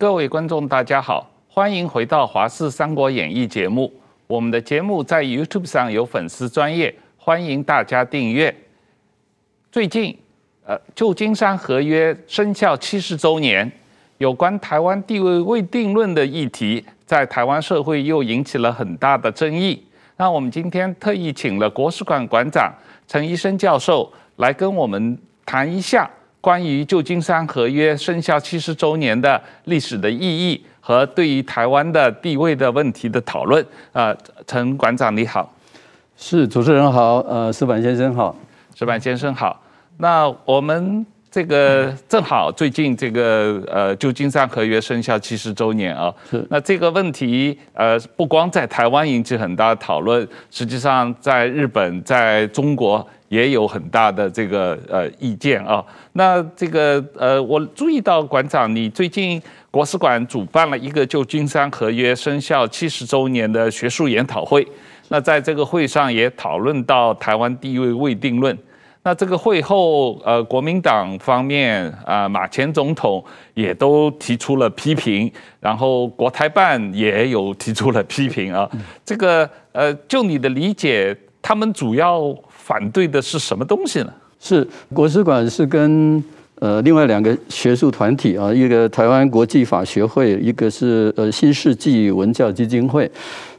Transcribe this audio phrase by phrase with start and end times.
[0.00, 3.92] 各位观众，大家好，欢迎回到《华视三国演义》节目。
[4.26, 8.56] 我们的节目在 YouTube 上有粉丝专业，欢迎大家订阅。
[9.70, 10.16] 最近，
[10.64, 13.70] 呃，旧金山合约生效七十周年，
[14.16, 19.84] 有关台湾地位未定论的议题，在台湾社会又引起了很大的争议。
[20.16, 22.72] 那我们今天特意请了国史馆馆长
[23.06, 26.10] 陈医生教授来跟我们谈一下。
[26.40, 34.16] 关于旧金山合约生效七十周年的历史的意义和对于台湾的地位的问题的讨论，呃，
[34.46, 35.52] 陈馆长你好，
[36.16, 38.34] 是主持人好，呃，石板先生好，
[38.74, 39.62] 石板先生好。
[39.98, 46.42] 那我们这个正好最近这个呃旧金山合约生效七十周年啊，是。
[46.48, 53.06] 那这个问题呃不光在台湾引起很大的讨论，实际上在日本，在中国。
[53.30, 55.82] 也有很大的这个呃意见啊。
[56.14, 64.66] 那这个呃，我注意到馆长，你最近国史馆主办了一个旧金山合约生效七十周年的学术研讨会。
[65.08, 68.56] 那在这个会上也讨论到台湾地位未定论。
[69.04, 73.24] 那这个会后，呃，国民党方面啊，马前总统
[73.54, 78.68] 也都提出了批评，然后国台办也有提出了批评啊。
[79.04, 82.36] 这个呃，就你的理解，他们主要。
[82.70, 84.12] 反对的是什么东西呢？
[84.38, 86.22] 是国史馆是跟
[86.60, 93.10] 呃另外两个学术团体啊，一个台湾国际法学会，一个是呃新世纪文教基金会，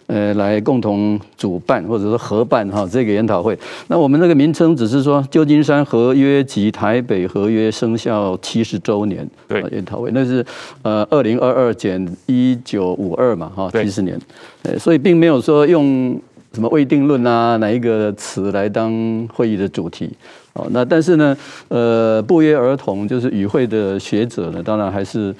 [0.07, 3.59] 呃来共同主办或者说合办哈这个研讨会。
[3.89, 10.45] 那我们那个名称只是说旧金山合约及台北合约生效七十周年对研讨会，那是
[10.83, 14.17] 呃二零二二减一九五二嘛哈七十年，
[14.63, 16.17] 呃所以并没有说用。
[16.53, 17.55] 什么未定论啊？
[17.57, 18.91] 哪一个词来当
[19.33, 20.09] 会议的主题？
[20.53, 21.37] 哦，那但是呢，
[21.69, 25.33] 呃，不约而同，就是与会的学者呢，当然还是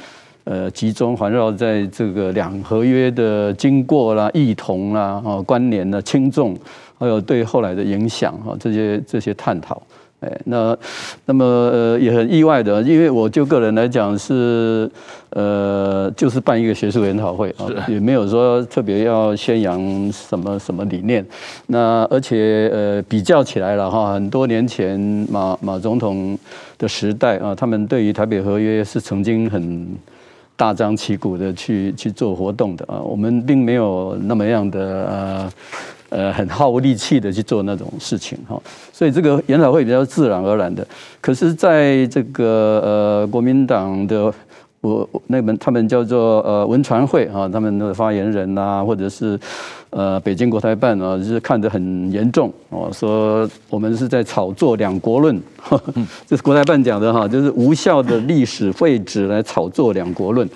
[0.45, 6.57] 呃集中环绕在这个两合约的经过啦、异同啦、哦关联的轻重，
[6.97, 9.81] 还有对后来的影响哈这些这些探讨。
[10.21, 10.77] 哎，那
[11.25, 14.89] 那么呃也很意外的，因为我就个人来讲是
[15.31, 21.25] 呃就是办一个学术研讨会啊，也没有说特别要宣扬什么什么理念。
[21.65, 26.37] 那而且呃比较起来了哈，很多年前马马总统
[26.77, 29.87] 的时代啊，他们对于台北合约是曾经很
[30.55, 35.51] 大张旗鼓的去去做活动的啊，我们并没有那么样的呃。
[36.11, 38.61] 呃，很耗力气的去做那种事情哈，
[38.91, 40.85] 所以这个研讨会比较自然而然的。
[41.21, 44.31] 可是，在这个呃国民党的
[44.81, 49.39] 我那本他们叫做呃文传会啊，他们的发言人呐，或者是
[49.91, 55.41] 呃北京国台办啊，就是看得很严重哦，说我们是在炒作两国论，
[56.27, 60.49] 这是国台办讲的哈，就是无效的历史废纸来炒作两国论。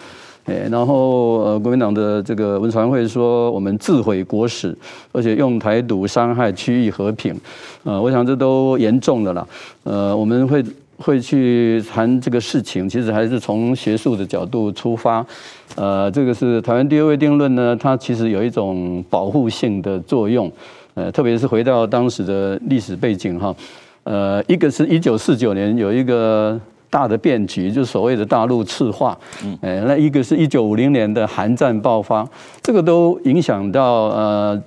[0.45, 4.77] 哎，然后呃，国民党的这个文传会说我们自毁国史，
[5.11, 7.35] 而且用台独伤害区域和平，
[7.83, 9.47] 呃，我想这都严重的啦。
[9.83, 10.63] 呃，我们会
[10.97, 15.25] 会去谈这个事情，其实还是从学术的角度出发。
[15.73, 20.51] 呃，这个是台湾地位定论呢，它其实有一种保护性的作用。
[20.93, 23.55] 呃，特别是回到当时的历史背景哈，
[24.03, 26.61] 呃，一个是一九四九年有一个。
[26.89, 29.17] 大的变局就是所谓的大陆赤化，
[29.61, 32.27] 哎，那一个是一九五零年的韩战爆发，
[32.61, 34.61] 这个都影响到呃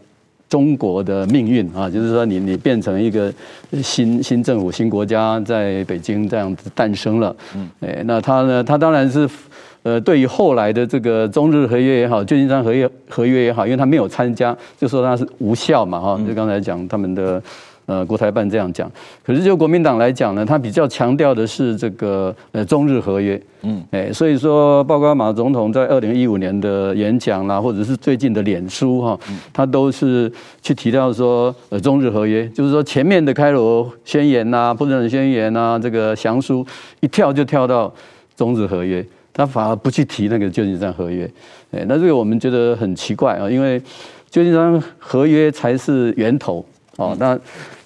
[0.49, 3.33] 中国的命运啊，就是说你你变成一个
[3.83, 7.34] 新新政府新国家在北京这样子诞生了，
[7.81, 9.29] 哎，那他呢，他当然是
[9.83, 17.43] 呃对于后来的这个中日合约也好，旧金山合约合约也好，因为他没有参加，就说他是无效嘛哈，就刚才讲他们的。
[17.88, 18.91] 呃，国台办这样讲，
[19.25, 29.19] 可是就国民党来讲呢，他比较强调的是这个呃中日合约，嗯，哎，所以说，包括马总统在二零一五年的演讲啦，或者是最近的脸书哈，
[29.54, 36.67] 他都是去提到说呃中日合约，就是说前面的开罗宣言呐、不平等宣言呐，这个降书
[37.00, 37.91] 一跳就跳到
[38.37, 39.02] 中日合约，
[39.32, 41.25] 他反而不去提那个旧金山合约，
[41.70, 43.81] 哎，那这个我们觉得很奇怪啊，因为
[44.29, 46.62] 旧金山合约才是源头。
[46.99, 47.38] 哦，那。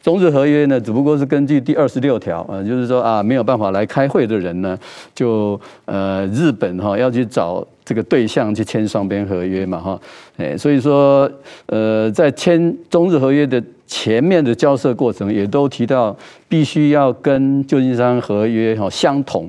[0.03, 4.77] 中日合约呢，只不过是根据第二十六条啊，就是说啊，没有办法来开会的人呢，
[5.15, 10.01] 就呃日本哈要去找这个对象去签双边合约嘛哈，
[10.39, 11.31] 哎，所以说
[11.67, 16.17] 呃在签中日合约的前面的交涉过程，也都提到
[16.49, 19.49] 必须要跟旧金山合约哈相同，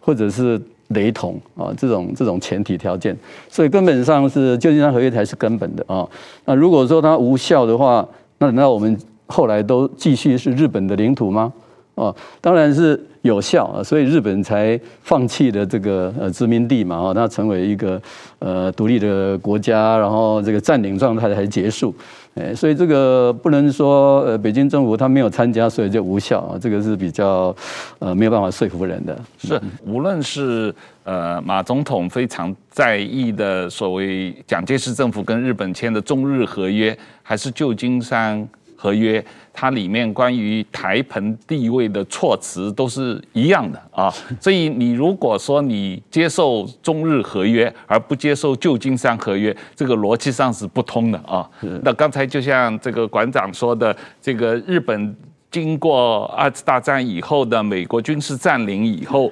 [0.00, 3.14] 或者是雷同啊这种这种前提条件，
[3.50, 6.08] 所以根本上是旧金山合约才是根本的啊。
[6.46, 8.98] 那如果说它无效的话，那那我们。
[9.32, 11.50] 后来都继续是日本的领土吗？
[11.94, 18.00] 哦，当然是有效啊，所以日本才放弃了这个呃殖民地嘛，哦，它成为一个
[18.38, 21.94] 呃独立的国家，然后这个占领状态才结束，
[22.34, 27.54] 哎，所以这个不能说呃北京政府他没有参加，所以就无效啊，这个是比较
[27.98, 29.14] 呃没有办法说服人的。
[29.36, 30.74] 是，无论是
[31.04, 38.48] 呃马总统非常在意的所谓蒋介石政府跟日本签的中日合约，还是旧金山
[38.82, 39.24] 合约。
[39.54, 51.48] 它里面关于台澎地位的措辞都是一样的啊， 所以你如果说你接受中日合约而不接受旧金山合约，这个逻辑上是不通的啊。
[51.82, 55.14] 那刚才就像这个馆长说的，这个日本
[55.50, 59.30] 经过二次大战以后的美国军事占领以后。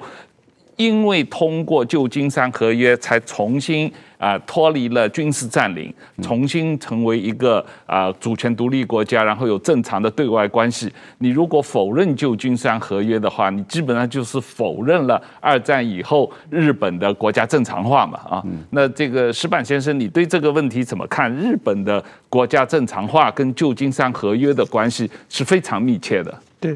[0.81, 5.93] 因为通过旧金山合约，才重新啊脱离了军事占领，
[6.23, 10.91] 重新成为一个啊主权独立国家，然后有正常的对外关系。
[11.19, 18.43] 你如果否认旧金山合约的话，你基本上就是否认了二战以后日本的国家正常化嘛啊。
[18.71, 21.31] 那这个石板先生，你对这个问题怎么看？
[21.35, 26.35] 日本的国家正常化跟旧金山合约的关系是非常密切的。
[26.59, 26.75] 对，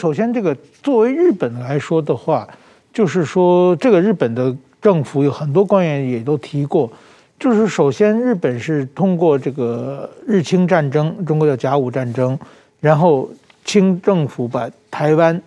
[0.00, 2.46] 首先这个作为日本来说的话。
[2.92, 6.90] 就是说，这个日本的政府有很多官员也都提过，
[7.38, 12.38] 就是首先日本是通过这个日清战争，中国叫甲午战争，
[12.80, 13.30] 然后
[13.64, 15.40] 清政府把台湾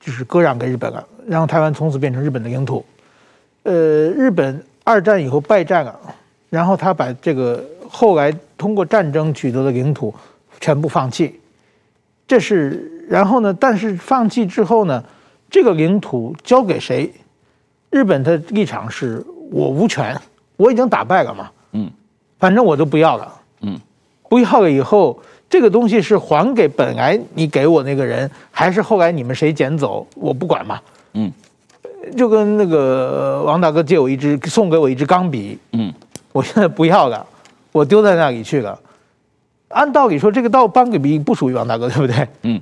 [0.00, 2.84] 就是割让给日本了，然后台湾从此变成日本的领土。
[3.62, 3.72] 呃，
[4.10, 5.98] 日本二战以后败战了，
[6.50, 10.12] 然后他把这个后来通过战争取得的领土
[10.60, 11.40] 全部放弃，
[12.26, 13.56] 这是然后呢？
[13.58, 15.02] 但是放弃之后呢？
[15.52, 17.12] 这个领土交给谁？
[17.90, 20.18] 日本的立场是我无权，
[20.56, 21.50] 我已经打败了嘛。
[21.72, 21.90] 嗯，
[22.38, 23.40] 反正我都不要了。
[23.60, 23.78] 嗯，
[24.30, 30.80] 不要了以后，这个东西是还给本来你给我那个人，还是后来你们谁捡走，我不管嘛。
[31.12, 31.30] 嗯，
[32.16, 35.58] 就跟那个王大哥借我一支，送给我一支钢笔。
[35.72, 35.92] 嗯，
[36.32, 37.26] 我现在不要了，
[37.72, 38.80] 我丢在那里去了。
[39.68, 42.26] 按道理说，这个刀钢笔不属于王大哥，对不对？
[42.44, 42.58] 嗯，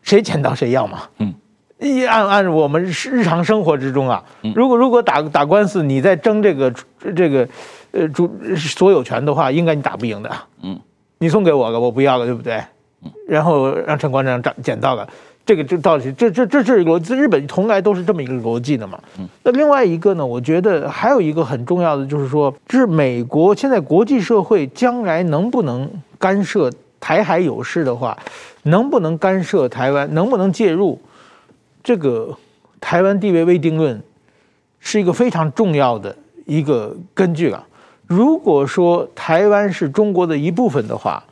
[0.00, 1.02] 谁捡到谁要嘛。
[1.18, 1.34] 嗯。
[1.80, 4.22] 一按按我们日常生活之中啊，
[4.54, 6.72] 如果如果打打官司，你在争这个
[7.16, 7.48] 这个
[7.92, 10.30] 呃主所有权的话，应该你打不赢的。
[10.62, 10.78] 嗯，
[11.18, 12.62] 你送给我了，我不要了，对不对？
[13.26, 15.08] 然后让陈馆长捡到了，
[15.46, 18.98] 这个这到底这这这是逻辑，日本从来都是这么一个逻辑的嘛。
[19.42, 28.18] 那另外一个呢，我觉得还有一个很重要的就是说，是美国现在国际社会将来能不能干涉台海有事的话，
[28.64, 31.00] 能不能干涉台湾，能不能介入？
[31.82, 32.36] 这个
[32.80, 34.02] 台湾地位未定论
[34.78, 36.14] 是一个非常重要的
[36.46, 37.66] 一个根据了。
[38.06, 41.22] 如果说台湾是中国的一部分的话，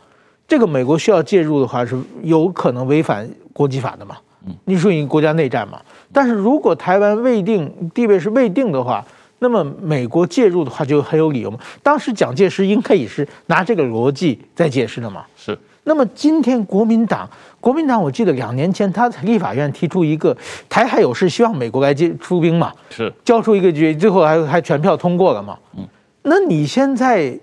[0.46, 4.16] 这个美国需要介入的话是有可能违反国际法的嘛？
[4.64, 5.80] 你属于国家内战嘛？
[6.12, 9.04] 但是如果台湾未定地位是未定的话，
[9.40, 11.58] 那么美国介入的话就很有理由嘛？
[11.82, 15.24] 当时蒋介石应该也是拿这个逻辑在解释的嘛？
[15.36, 15.58] 是。
[15.88, 17.26] 那么今天国民党，
[17.60, 20.36] 国民党我记得两年前他在立法院提出一个
[20.68, 25.58] 台海有事，希望美国来接出兵嘛，是交出一个决议，最后还还全票通过了嘛。
[25.78, 25.88] 嗯，
[26.24, 27.36] 那你现在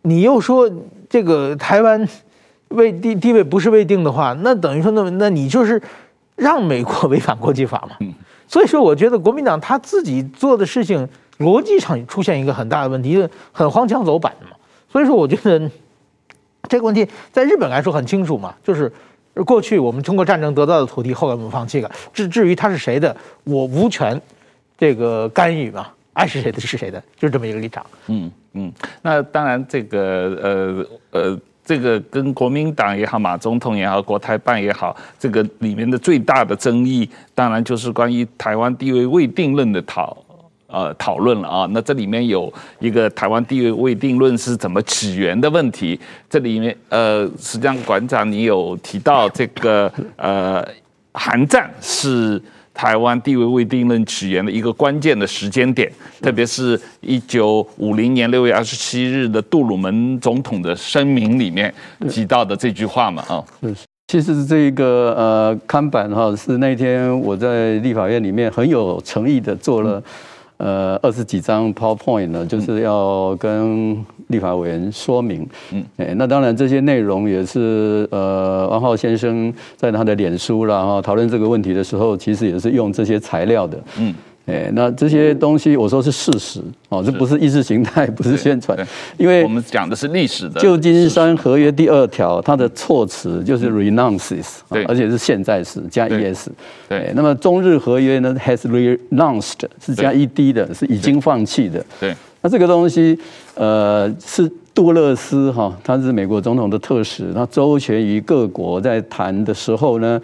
[0.00, 0.68] 你又说
[1.10, 2.08] 这个台湾
[2.68, 5.80] 位地地位不是未定的话，那等于说那那你就是
[6.36, 7.96] 让美国违反国际法嘛。
[8.00, 8.14] 嗯，
[8.48, 11.06] 所以说我觉得国民党他自己做的事情
[11.40, 14.52] 逻辑上出现一个很大的问题，很荒腔走板的嘛。
[14.90, 15.70] 所以说我觉得。
[16.68, 18.92] 这个问题在日本来说很清楚嘛，就是
[19.46, 21.90] 过去我们通过战争得到的土地，后来我们放弃了。
[22.12, 24.20] 至至于它是谁的，我无权
[24.76, 27.84] 这个干预嘛，爱是谁的是谁的，就是这么一个立场。
[28.08, 40.16] 嗯嗯，那当然这个呃呃，这个跟国民党也好，马总统也好，国台办也好，这个里面的最大的争议，当然就是关于台湾地位未定论的讨。
[40.70, 45.98] 呃，讨论了啊，那这里面有一个台湾地位未定论是怎么起源的问题。
[46.28, 50.64] 这里面呃，实际上馆长你有提到这个呃，
[51.12, 52.40] 韩战是
[52.72, 55.90] 台湾地位未定论起源的一个关键的时间点，
[56.22, 61.72] 特别是一九五零年六月二十七日的杜鲁门总统的声明里面
[62.08, 63.44] 提到的这句话嘛啊。
[63.62, 63.74] 是，
[64.06, 70.02] 其实这个呃看板哈，是那天我在立法院里面很有诚意的做了。
[70.60, 73.96] 呃，二十几张 PowerPoint 呢，就是要跟
[74.28, 75.48] 立法委员说明。
[75.72, 83.78] 嗯，哎，那当然这些内容也是呃，王浩先生在他的脸书啦，哈，讨论这个问题的时候，其实也是用这些材料的。
[83.98, 84.14] 嗯，
[84.46, 88.76] 哎，那这些东西我说是事实哦，这不是意识形态， 不是宣传，
[89.16, 90.60] 因为我们讲的是历史的。
[90.60, 96.48] 旧金山合约第二条，它的措辞就是 renounces，对，而且是现在时加 es。
[96.88, 101.84] 对，那么中日合约呢，has renounced 是加 ed 的，是已经放弃的。
[102.00, 103.16] 对，那这个东西，
[103.54, 110.20] 呃，是杜勒斯哈，他是美国总统的特使，他周旋于各国在谈的时候呢。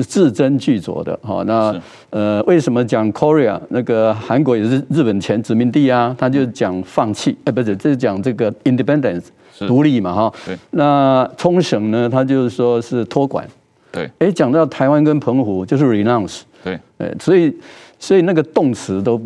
[0.00, 1.78] 是字斟句酌的哈，那
[2.10, 6.16] 呃，为什么讲 Korea 那个韩国也是日本前殖民地啊？
[6.18, 9.24] 他就讲放弃，哎，不是，这是讲这个 independence
[9.66, 10.32] 独立嘛哈。
[10.46, 10.56] 对。
[10.70, 13.46] 那冲绳呢，他就是说是托管。
[13.92, 14.10] 对。
[14.20, 16.40] 哎，讲到台湾跟澎湖就是 renounce。
[16.64, 16.78] 对。
[16.98, 17.54] 哎，所以
[17.98, 19.20] 所以那个动词都。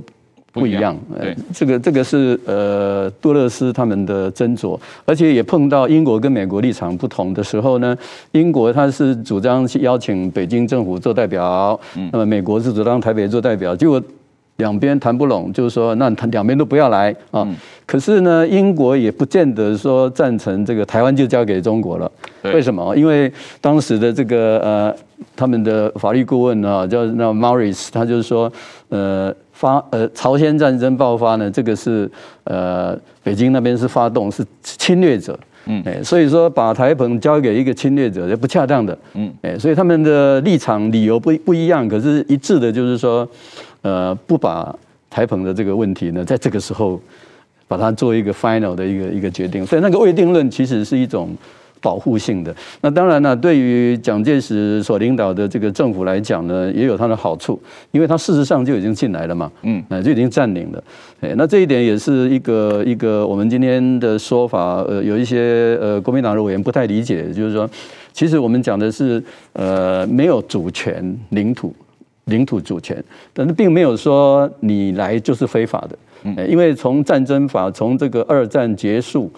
[0.54, 7.96] 不一样，对，这个这个是呃杜勒斯他们的斟酌，而且也碰到英国跟美国立场不同的时候呢，
[8.30, 11.78] 英国他是主张去邀请北京政府做代表，
[12.12, 14.00] 那么美国是主张台北做代表，结果
[14.58, 17.44] 两边谈不拢，就是说那谈两边都不要来啊。
[17.84, 22.08] 可是呢，英国也不见得说赞成这个台湾就交给中国了，
[22.44, 22.94] 为什么？
[22.96, 23.30] 因为
[23.60, 24.96] 当时的这个呃
[25.34, 28.52] 他们的法律顾问啊叫那 Morris，他就是说
[28.88, 29.34] 呃。
[29.64, 32.10] 发呃，朝鲜战争爆发呢，这个是
[32.44, 43.26] 呃，北京那边是发动，是侵略者，嗯，哎，所以说把台澎交给一个侵略者是不恰当的，嗯，哎，所以他们的立场理由不不一样，可是一致的就是说，
[43.80, 44.70] 呃，不把
[45.08, 47.00] 台澎的这个问题呢，在这个时候
[47.66, 51.34] 把它做一个 final 的一个一个决定，所以那个未定论其实是一种。
[51.84, 57.60] 保护性的，那当然呢，对于蒋介石所领导的这个政府来讲呢，也有它的好处，
[57.90, 60.82] 因为它事实上就已经进来了嘛，嗯，就已经占领了，
[61.20, 67.68] 哎，那这一点也是一个一个我们今天的说法，呃，有一些呃国民党的委员不太理解，就是说，
[68.14, 69.22] 其实我们讲的是
[69.52, 71.74] 呃没有主权领土
[72.24, 72.96] 领土主权，
[73.34, 79.30] 但是并没有说你来就是非法的，嗯，因为从战争法从这个二战结束。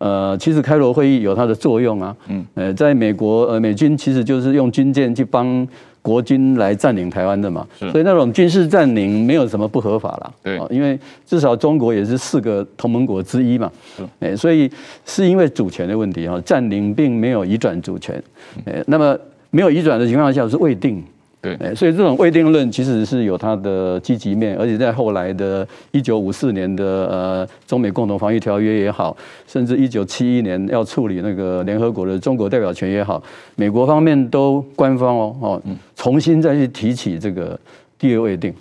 [0.00, 2.16] 呃，其实开罗会议有它的作用啊。
[2.28, 2.44] 嗯。
[2.54, 5.66] 呃，在美国，呃，美军其实就是用军舰去帮
[6.00, 7.66] 国军来占领台湾的嘛。
[7.78, 7.90] 是。
[7.90, 10.32] 所以那种军事占领没有什么不合法啦。
[10.42, 10.58] 对。
[10.70, 13.70] 因为至少中国也是四个同盟国之一嘛。
[13.96, 14.02] 是。
[14.20, 14.70] 哎，所以
[15.04, 18.20] 是因为主权的问题哈，占领并没有移转主权。
[18.64, 19.14] 哎，那么
[19.50, 21.04] 没有移转的情况下是未定。
[21.42, 29.16] 对，所以这种未定论其实是有它的积极面，而且在后来的一九五四年的呃中美共同防御条约也好，
[29.46, 33.22] 甚至一九七一年要处理那个联合国的中国代表权也好，
[33.56, 35.62] 美国方面都官方哦哦
[35.96, 37.58] 重新再去提起这个
[37.98, 38.52] 第二未定，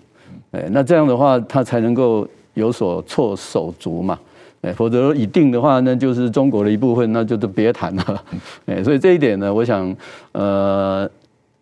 [0.51, 4.17] 哎，那这样的话它才能够有所措手足嘛，
[4.61, 8.23] 哎，否则已定的话那就是中国的一部分，那就都别谈了，
[8.67, 9.93] 哎，所以这一点呢，我想
[10.31, 11.09] 呃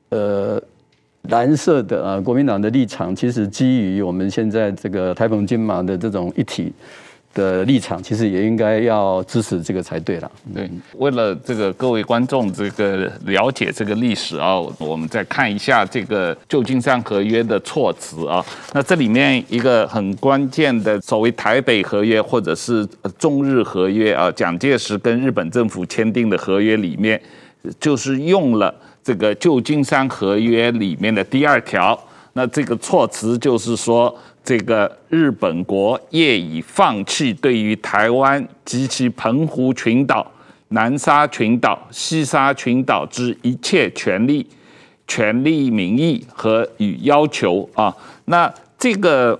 [0.09, 0.61] 呃。
[1.29, 6.71] 蓝色的啊，国民党的立场其实基于我们现在这个台澎金马的这种一体
[7.33, 10.31] 的立场，其实也应该要支持这个才对了。
[10.55, 18.43] 对，为了这个各位观众这个了解这个历史啊，我们再看一下这个旧金山合约的措辞啊。
[18.73, 22.87] 那这里面一个很关键的所谓台北合约或者是
[23.19, 27.21] 中日合约啊，蒋介石跟日本政府签订的合约里面，
[27.79, 28.73] 就是用了。
[29.03, 31.97] 这个旧金山合约里面的第二条，
[32.33, 40.29] 那这个措辞就是说，这个日本国业已放弃对于台湾及其澎湖群岛、
[40.67, 44.45] 南沙群岛、西沙群岛之一切权利、
[45.07, 47.95] 权利名义和与要求啊。
[48.25, 49.39] 那这个，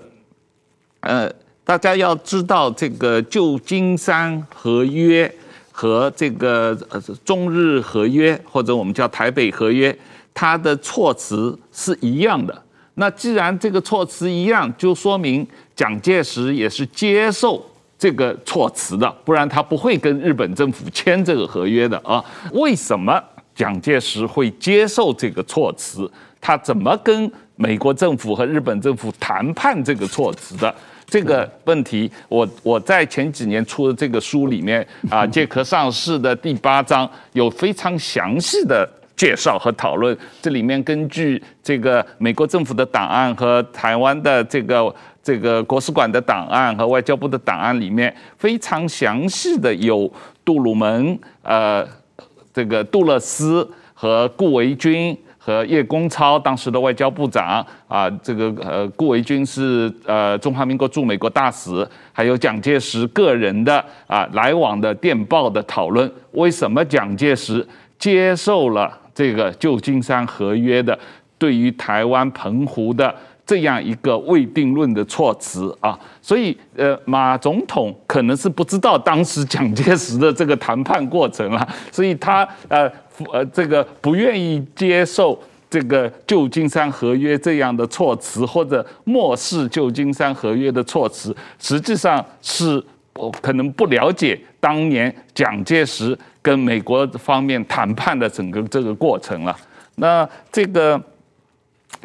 [1.00, 1.30] 呃，
[1.62, 5.30] 大家要知道，这个旧金山合约。
[5.80, 9.96] 和这个呃中日合约或者我们叫台北合约，
[10.34, 12.62] 它的措辞是一样的。
[12.94, 17.64] 那既然这个措辞一样，就说明蒋介石也是接受
[17.96, 22.24] 这个措辞的，不然他不会跟日本政府签这个合约的啊。
[22.50, 23.22] 为什么
[23.54, 26.10] 蒋介石会接受这个措辞？
[26.40, 30.74] 他怎么跟美国政府和日本政府谈判这个措辞的？
[31.08, 38.86] 这个问题，我我在前几年出的这个书里面啊，《借壳上市》的第八章有非常详细的
[39.16, 40.16] 介绍和讨论。
[40.42, 50.12] 这里面根据这个美国政府的档案和台湾的这个这个国史馆的档案和外交部的档案里面，非常详细的有
[50.44, 51.86] 杜鲁门、呃，
[52.52, 55.16] 这个杜勒斯和顾维钧。
[55.48, 67.66] 和叶公超当时的外交部长啊，这个呃顾维钧是呃中华民国驻美国大使，还有蒋介石个人的啊来往的电报的讨论，为什么蒋介石
[67.98, 70.98] 接受了这个旧金山合约的
[71.38, 73.14] 对于台湾澎湖的
[73.46, 82.86] 这样一个未定论的措辞啊，所以呃，马总统可能是不知道当时蒋介石的这个谈判过程啊，所以他呃
[83.32, 85.38] 呃这个不愿意接受
[85.70, 92.82] 这个旧金山合约这样的措辞，或者漠视旧金山合约的措辞，实际上是
[93.14, 99.56] 我可能不了解当年蒋介石跟美国方面谈判的整个这个过程了。
[99.96, 101.00] 那这个。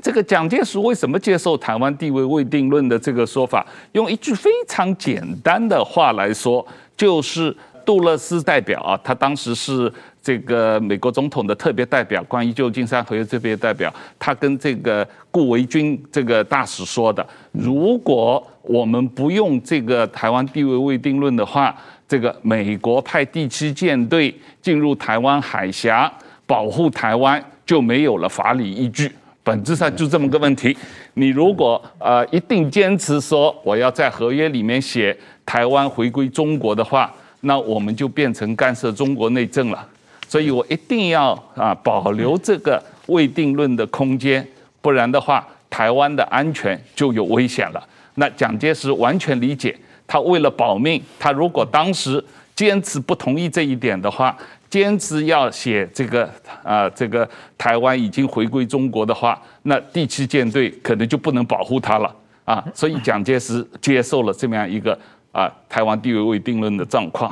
[0.02, 3.64] 这个蒋介石为什么接受台湾地位未定论的这个说法？
[3.92, 6.66] 用一句非常简单的话来说，
[6.98, 7.56] 就是
[7.86, 9.92] 杜勒斯代表啊，他当时是
[10.24, 21.76] 这个美国总统的特别代表，关于旧金山合约特别代表，他跟这个顾维钧这个大使说的：如果我们不用这个台湾地位未定论的话，
[22.08, 26.10] 这个美国派第七舰队进入台湾海峡
[26.46, 29.12] 保护台湾就没有了法理依据。
[29.44, 30.74] 本质上就这么个问题，
[31.16, 35.14] 你如果呃一定坚持说我要在合约里面写
[35.46, 39.86] 台湾回归中国的话，那我们就变成干涉中国内政了。
[40.34, 44.44] 所以我一定要啊保留这个未定论的空间，
[44.82, 47.88] 不然的话，台湾的安全就有危险了。
[48.16, 52.24] 那蒋介石完全理解，他为了保命，他如果当时
[52.56, 54.36] 坚持不同意这一点的话。
[54.72, 56.28] 坚持要写这个
[56.64, 62.12] 啊，这个台湾已经回归中国的话，那第七舰队可能就不能保护他了
[62.44, 62.66] 啊。
[62.74, 64.98] 所以蒋介石接受了这么样一个
[65.32, 67.32] 啊台湾地位未定论的状况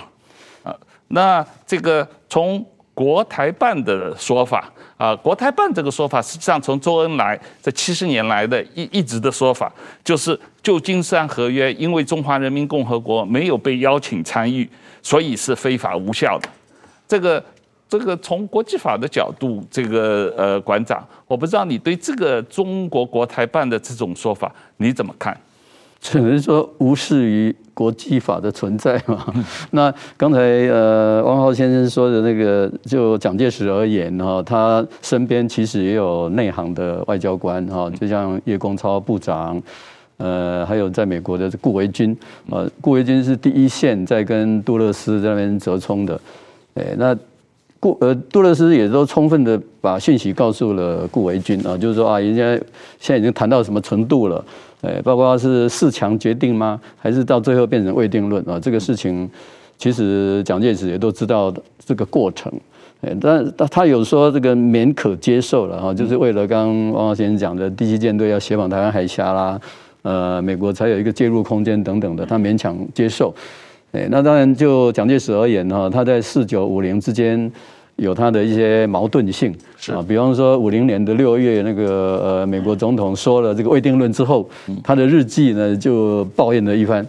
[0.62, 0.72] 啊。
[1.08, 9.72] 那这个从国台办的说法啊，国台办这个说法实际上从周恩来这七十年来的一一直的说法，
[10.04, 14.70] 就是旧金山合约因为中华人民共和国没有被邀请参与，
[15.02, 16.50] 所以是非法无效的。
[17.08, 17.44] 这个
[17.90, 25.36] 这个从国际法的角度，这个呃，馆长，我不知道你对这个中国国台办的这种说法你怎么看？
[26.00, 29.26] 只能说无视于国际法的存在嘛。
[29.72, 39.62] 那刚才呃，汪浩先生说的那个，就蒋介石而言哈，他身边其实也有内行的外交官哈，就像叶公超部长，
[40.18, 42.16] 呃，还有在美国的顾维钧，
[42.50, 46.20] 呃，顾维钧是第一线在跟杜勒斯在那边折冲的。
[46.76, 47.18] 哎，那
[47.80, 52.44] 顾呃杜勒斯也都充分的把讯息告诉了顾维钧啊，就是说啊，人家
[53.00, 54.44] 现在已经谈到什么程度了？
[54.82, 56.80] 哎，包括是四强决定吗？
[56.98, 58.60] 还是到最后变成未定论啊？
[58.60, 59.30] 这个事情
[59.78, 61.54] 其实蒋介石也都知道
[61.86, 62.52] 这个过程。
[63.02, 69.60] 哎，但他有说这个勉可接受了哈，就是为了刚刚汪先生讲的第七舰队要协防台湾海峡啦，
[70.04, 73.34] 呃，美国才有一个介入空间等等的，他勉强接受。
[73.92, 77.52] 哎，那当然，就蒋介石而言哈，他在四九五零之间
[78.02, 79.56] 有他的一些矛盾性
[79.90, 80.04] 啊。
[80.08, 84.50] 比方说，五零年的六月，那个呃，美国总统说了这个未定论之后，
[84.84, 87.06] 他的日记呢就抱怨了一番，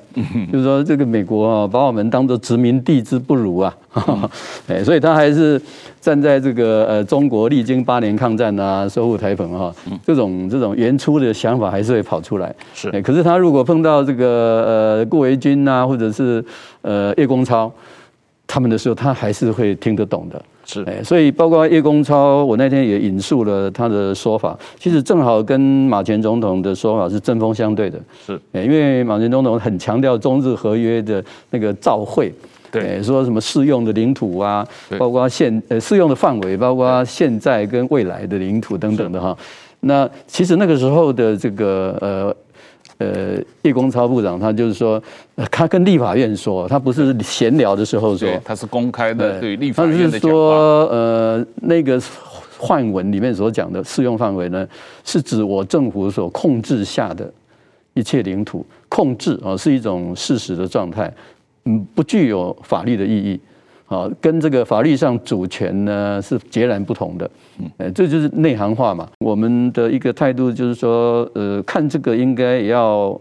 [0.52, 3.74] 就是说这个美国啊，把我们当做殖民地之不如啊。
[4.68, 5.61] 哎，所以他还是
[6.00, 9.74] 站在这个呃，中国历经八年抗战啊，收复台澎哈，
[10.07, 12.55] 这种这种原初的想法还是会跑出来。
[12.74, 14.26] 是，哎，可是他如果碰到这个
[14.66, 16.42] 呃顾维钧啊，或者是
[16.81, 17.70] 呃叶公超
[18.46, 20.42] 他们的时候，他还是会听得懂的。
[20.64, 28.01] 是，哎，所以包括叶公超，我那天也引述了他的说法，其实正好跟马前总统的说法是针锋相对的。
[28.27, 32.33] 是，哎，因为马前总统很强调中日合约的那个照会。
[32.70, 39.37] 对，说什么适用的领土啊，包括现呃适用的范围，包括现在跟未来的领土等等的哈。
[39.81, 42.35] 那其实那个时候的这个呃
[43.02, 45.02] 呃叶公超部长，他就是说，
[45.50, 50.10] 他跟立法院说，他不是闲聊的时候说，他是公开的对立法院的。
[50.10, 52.00] 他是说呃那个
[52.58, 54.66] 换文里面所讲的适用范围呢，
[55.04, 57.28] 是指我政府所控制下的
[57.94, 61.12] 一切领土，控制啊是一种事实的状态。
[61.64, 63.40] 嗯，不具有法律的意义，
[63.92, 69.07] 啊，跟这个法律上主权呢是截然不同的，嗯，这就是内行话嘛。
[69.18, 73.20] 我们的一个态度就是说，呃，看这个应该也要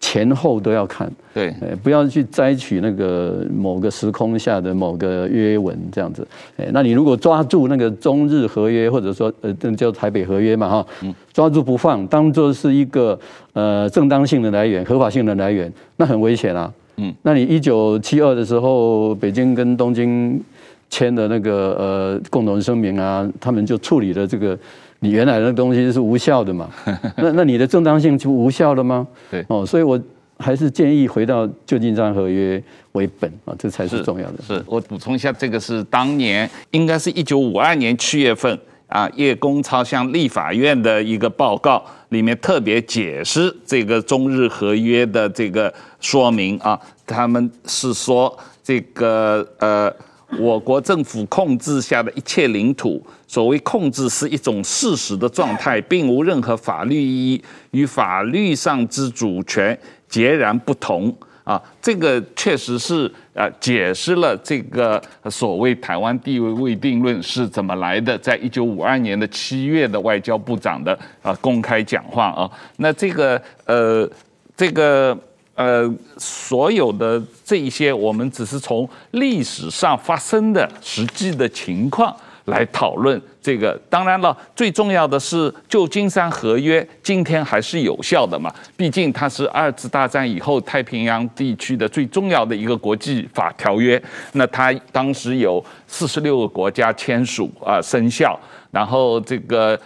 [0.00, 6.26] 前后都要看，对，不要去摘取那个某个时空下的某个约文这样子。
[6.58, 10.86] 哎，那你如果抓住那个中日合约，或者说呃，那叫台北合约嘛，哈，
[11.32, 13.18] 抓住不放，当做是一个
[13.54, 16.72] 呃正当性的来源、合法性的来源，那很危险啊。
[16.96, 20.40] 嗯，那你一九七二的时候，北京跟东京
[20.88, 24.56] 签的那个呃共同声明啊，他们就处理了这个，
[25.00, 26.70] 你原来的东西是无效的嘛？
[27.16, 29.06] 那那你的正当性就无效了吗？
[29.30, 30.00] 对，哦，所以我
[30.38, 34.38] 还是建议回到旧金山合约为本啊，这才是重要的。
[34.42, 38.58] 是，是我补充一下，这个是当年应该是一九五二年七月份。
[38.94, 49.92] 啊叶公超向立法院的一个报告里面特别解释这个中日合约的这个说明啊，他们是说这个呃。
[50.40, 59.78] 我国政府控制下的一切领土，所谓控制是一种事实的状态，并无任何法律意义，与法律上之主权
[60.08, 61.62] 截然不同啊！
[61.80, 74.10] 这个确实是呃解释了这个所谓台湾地位未定论是怎么来的，在一九五二年的七月的外交部长的啊公开讲话啊，那这个呃
[74.56, 75.16] 这个。
[75.56, 82.12] 呃，所有的这一些，我们只是从历史上发生的实际的情况
[82.46, 83.78] 来讨论这个。
[83.90, 88.50] 当然了，最重要的是旧金山合约今天还是有效的嘛？
[88.74, 94.02] 毕竟它是二次大战以后太平洋地区的最重要的一个国际法条约。
[94.32, 98.40] 那它当时有四十六个国家签署啊，生效。
[98.70, 99.78] 然后这个。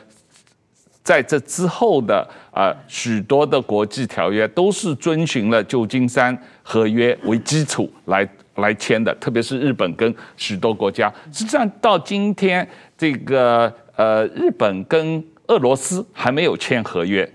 [1.01, 11.11] 在这之后的啊，许多的国际条约都是遵循了旧金山合约为基础来来签的，特别是日本跟许多国家。
[11.33, 12.69] 实际上到今天，
[12.99, 17.27] 这个呃，日本跟俄罗斯还没有签合约，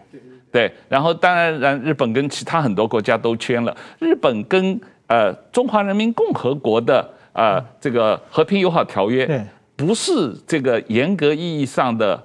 [0.52, 0.72] 对。
[0.88, 3.76] 然后当然，然日本跟其他很多国家都签了。
[3.98, 10.12] 日本跟呃中华人民共和国的呃这个和平友好条约，不是
[10.46, 12.22] 这个严格意义上的。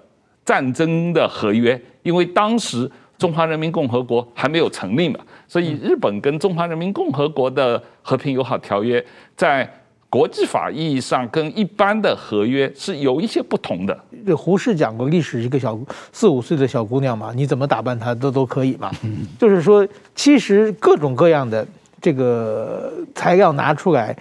[0.49, 9.05] 战争的合约，因为当时中华人民共和国还没有成立嘛，所以日本跟中华人民共和国的和平友好条约，
[9.37, 9.71] 在
[10.11, 13.99] 国际法意义上跟一般的合约是有一些不同的。
[14.27, 15.79] 这胡适讲过，历史一个小
[16.13, 18.91] 四五岁的小姑娘嘛，你怎么打扮她都都可以嘛。
[19.39, 21.67] 就是说，其实各种各样的
[22.01, 24.17] 这个材料拿出来。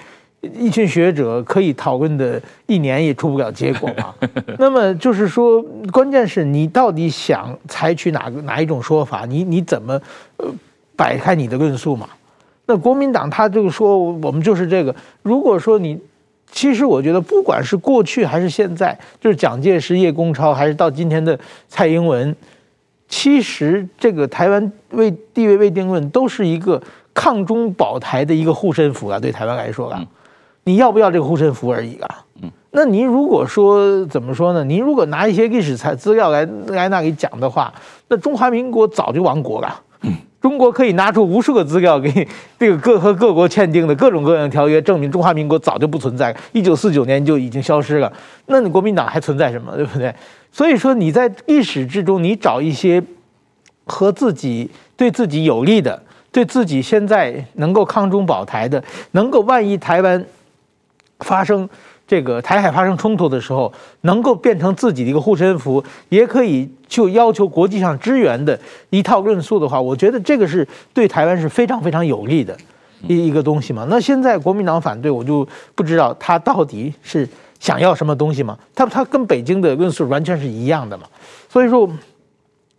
[0.53, 4.13] 一群学者可以讨论的一年也出不了结果嘛？
[4.59, 9.25] 那么就是说，关键是你到底想采取哪个哪一种说法？
[9.25, 9.99] 你你怎么
[10.37, 10.45] 呃
[10.95, 12.07] 摆开你的论述嘛？
[12.67, 14.95] 那国民党他就说我们就是这个。
[15.23, 15.99] 如果说你，
[16.51, 22.35] 其实我觉得不管是过去还是现在，就是蒋介石、叶公超，还是到今天的蔡英文，
[23.07, 26.81] 其实这个台湾未地位未定论都是一个
[27.13, 30.05] 抗中保台的一个护身符啊，对台湾来说啊。
[30.65, 32.25] 你要不要这个护身符而已啊？
[32.41, 34.65] 嗯，那您如果说怎么说呢？
[34.65, 37.73] 您如果拿一些历史材资料来来那里讲的话，
[38.09, 39.81] 那中华民国早就亡国了。
[40.41, 42.27] 中国可以拿出无数个资料给
[42.59, 48.11] 这个各和各国签订的各种各样条约，证明中华民国早就不存在，一九四九年就已经消失了。
[48.45, 49.75] 那你国民党还存在什么？
[49.75, 50.13] 对不对？
[50.51, 53.03] 所以说你在历史之中，你找一些
[53.85, 60.25] 和自己对自己有利的，对自己现在能够抗中保台的，能够万一台湾。
[61.21, 61.67] 发生
[62.07, 68.57] 这个台海发生冲突的时候，能够变成自己的一个护身符，也可以就要求国际上支援的
[68.89, 72.57] 一套论述的话，我觉得这个是对台湾是非常非常有利的
[73.01, 73.85] 一一个东西嘛。
[73.89, 77.27] 那现在国民党反对，我就不知道他到底是
[77.59, 78.57] 想要什么东西嘛。
[78.73, 81.03] 他他跟北京的论述完全是一样的嘛。
[81.49, 81.89] 所以说，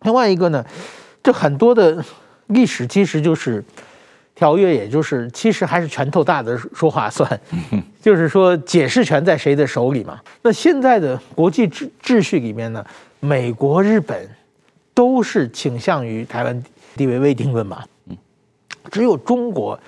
[0.02, 0.64] 另外一个呢，
[1.22, 2.02] 这很多的
[2.46, 3.62] 历史其实就是。
[4.34, 7.28] 条约也就是，其实还是拳头大的说话算，
[8.00, 10.20] 就是说解释权在谁的手里嘛。
[10.42, 12.84] 那现在的国际秩秩序里面呢，
[13.20, 14.28] 美国、日本
[14.94, 16.62] 都是倾向于台湾
[16.96, 17.84] 地位未定论嘛。
[18.08, 18.16] 嗯
[18.90, 19.78] 只有中国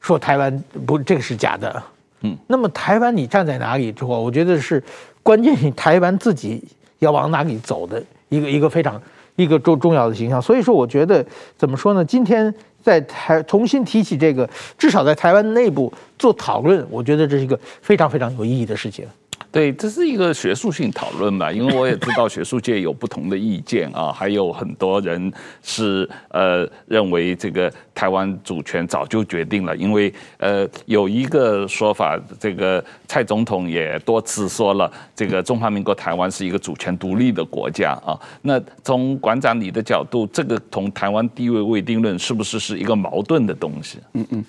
[0.00, 1.82] 说台湾不，这个是假的。
[2.22, 4.82] 嗯，那么台湾你站在哪里之后，我觉得是
[5.22, 6.64] 关键，你台湾自己
[6.98, 9.00] 要往哪里走的一个一个非常
[9.36, 10.42] 一个重重要的形象。
[10.42, 11.24] 所以说，我觉得
[11.56, 12.04] 怎么说呢？
[12.04, 12.52] 今天。
[12.88, 14.48] 在台重新提起这个，
[14.78, 19.06] 至少在台湾内部做讨论，我觉得这是一个非常非常有意义的事情。
[19.50, 25.32] 对，这是一个学术性讨论嘛，因为我也知道学术界有不同的意见啊，还有很多人
[25.62, 38.20] 是呃认为这个台湾主权早就决定了，因为呃有一个说法，这个蔡总统也多次说了，这个中华民国台湾是一个主权独立的国家啊。
[38.42, 43.98] 那从馆长你的角度，这个同台湾地位未定论是不是是一个矛盾的东西？
[44.12, 44.44] 嗯嗯。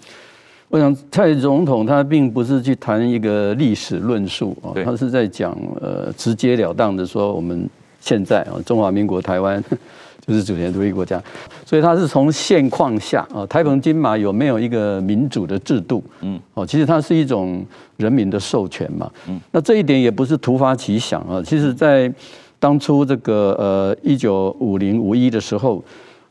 [0.69, 7.67] 我想蔡总统他并不是去谈一个历史论述啊，他是在讲呃直截了当的说我们
[7.99, 9.61] 现在啊中华民国台湾
[10.27, 11.19] 就是主权独立国家，
[11.65, 17.65] 所以他是从现况下啊台澎金马有没有一个民主的制度，嗯，哦其实它是一种
[17.97, 22.13] 人民的授权嘛，嗯，那这一点也不是突发奇想啊，其实在
[22.59, 25.83] 当初这个呃一九五零五一的时候，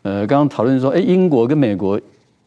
[0.02, 2.00] 呃刚刚讨论说哎英国跟美国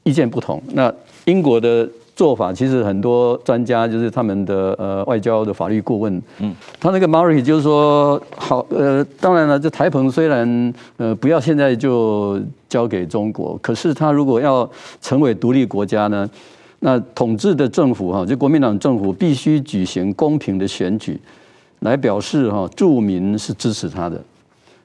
[0.04, 0.94] 意见不同，那
[1.26, 14.70] 英国的做法，其实很多专家就是他们的呃外交的法律顾问，嗯，他那个 Markey 就是说，好，呃，当然了，这台澎虽然呃不要现在就交给中国，可是他如果要
[15.02, 16.30] 成为独立国家呢，
[16.80, 21.20] 那统治的政府哈，就国民党政府必须举行公平的选举，
[21.80, 24.22] 来表示哈，住民是支持他的，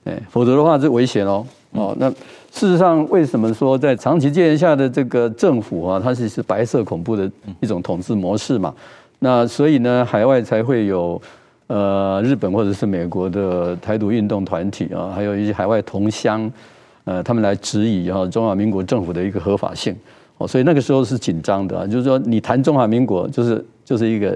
[0.05, 1.45] 哎，否则的话是危险哦。
[1.73, 2.11] 哦，那
[2.57, 8.75] 事实上，为什么说在长期戒严下的这个政府啊，它是是白色恐怖的一种统治模式嘛？
[9.19, 11.21] 那所以呢，海外才会有
[11.67, 16.51] 呃日本或者是美国的台独运动团体啊，还有一些海外同乡，
[17.05, 19.95] 呃，他们来质疑啊中华民国政府的一个合法性。
[20.39, 24.35] 哦，所以那个时候是紧张的啊，就是说你谈中华民国，就是就是一个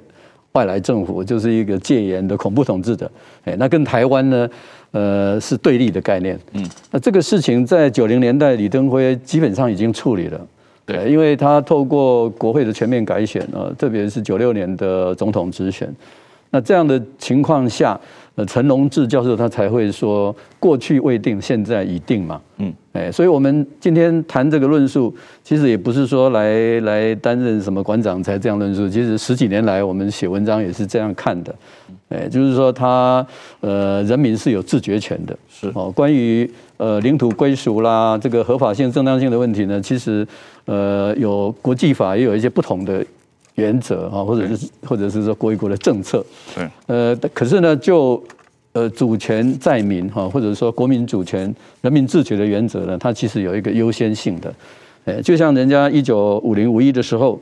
[0.52, 3.10] 外来政府，就是一个戒严的恐怖统治者。
[3.44, 4.46] 哎，那跟台湾呢？
[4.92, 6.38] 呃，是对立的概念。
[6.52, 10.40] 嗯，那这个事情在九零年代，李登辉基本上已经处理了。
[10.84, 15.88] 对，因为他透过国会的全面改选啊，特别是九六年的总统直选。
[16.50, 17.98] 那这样的情况下，
[18.40, 22.40] 呃，陈龙志教授他才会说，过去未定，现在已定嘛。
[22.56, 28.88] 嗯，哎，所以我们今天谈这个论述，其实也不是说来来担任什么馆长才这样论述。
[28.88, 31.54] 其实十几年来，我们写文章也是这样看的。
[32.08, 33.24] 哎，就是说他
[33.60, 35.92] 呃，人民是有自觉权的，是哦。
[35.94, 40.26] 关于呃领土归属啦，这个合法性、正当性的问题呢，其实
[40.64, 43.04] 呃有国际法也有一些不同的
[43.60, 46.24] 原则啊，或者是或者是说国与国的政策。
[46.54, 46.68] 对。
[46.86, 48.22] 呃，可是呢，就
[48.72, 54.54] 呃主权在民哈，或者说国民主权、人民自决的原则呢，它其实有一个优先性的。
[55.04, 57.40] 哎，就像人家一九五零五一的时候。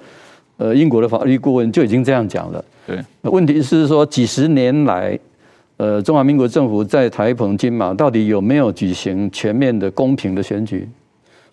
[0.60, 2.64] 呃，英国的法律顾问就已经这样讲了。
[2.84, 5.16] 对，问题是说几十年来，
[5.76, 10.88] 呃，中华民国政府在台澎金马到底有没有举行全面的公平的选举？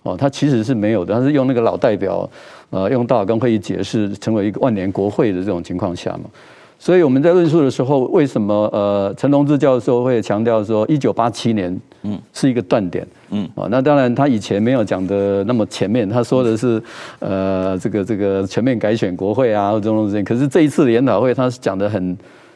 [0.06, 2.30] 哦，他其实是没有的，他是用那个老代表，
[2.70, 6.30] 呃，用大法官会议解释，成为一个万年国会的这种情况下嘛。
[6.78, 13.66] 所以我们在论述的时候，为什么呃陈龙志教授会强调说一九八七年嗯是一个断点嗯啊？
[13.72, 16.80] 那当然他以前没有讲的那么前面，他说的是
[17.18, 20.24] 呃这个这个全面改选国会啊或种种事情。
[20.24, 22.16] 可是这一次的研讨会，他是讲的很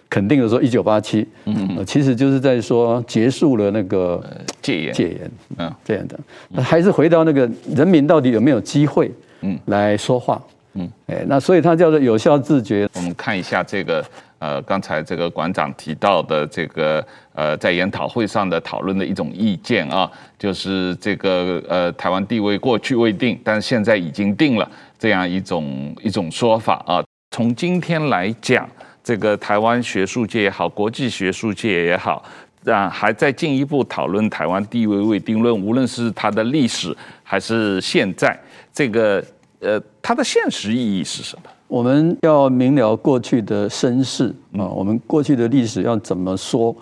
[0.10, 4.24] 肯定的说一九八七嗯，其实就是在说结束了那个
[4.62, 10.41] 戒严戒严嗯这样的，还是回到那个人民到底有没有机会嗯来说话。
[10.74, 12.88] 嗯，哎，那所以它叫做有效自觉。
[12.93, 14.06] 我们看一下这个，
[14.38, 24.69] 呃，刚才这个馆长提到的这个，呃，在研讨会上的讨论的一种意见啊，就是这个，呃，台湾地位过去未定，但是现在已经定了，
[25.00, 27.04] 这样一种一种说法啊。
[27.32, 28.69] 从今天来讲，
[29.10, 32.24] 这个台湾学术界也好，国际学术界也好，
[32.65, 38.39] 啊，还在进一步讨论台湾地位未定论，无论是它的历史还是现在，
[38.72, 39.24] 这个。
[39.62, 41.43] 呃，它的现实意义是什么？
[41.67, 46.74] 我们要明了过去的身世啊，我们过去的历史要怎么说？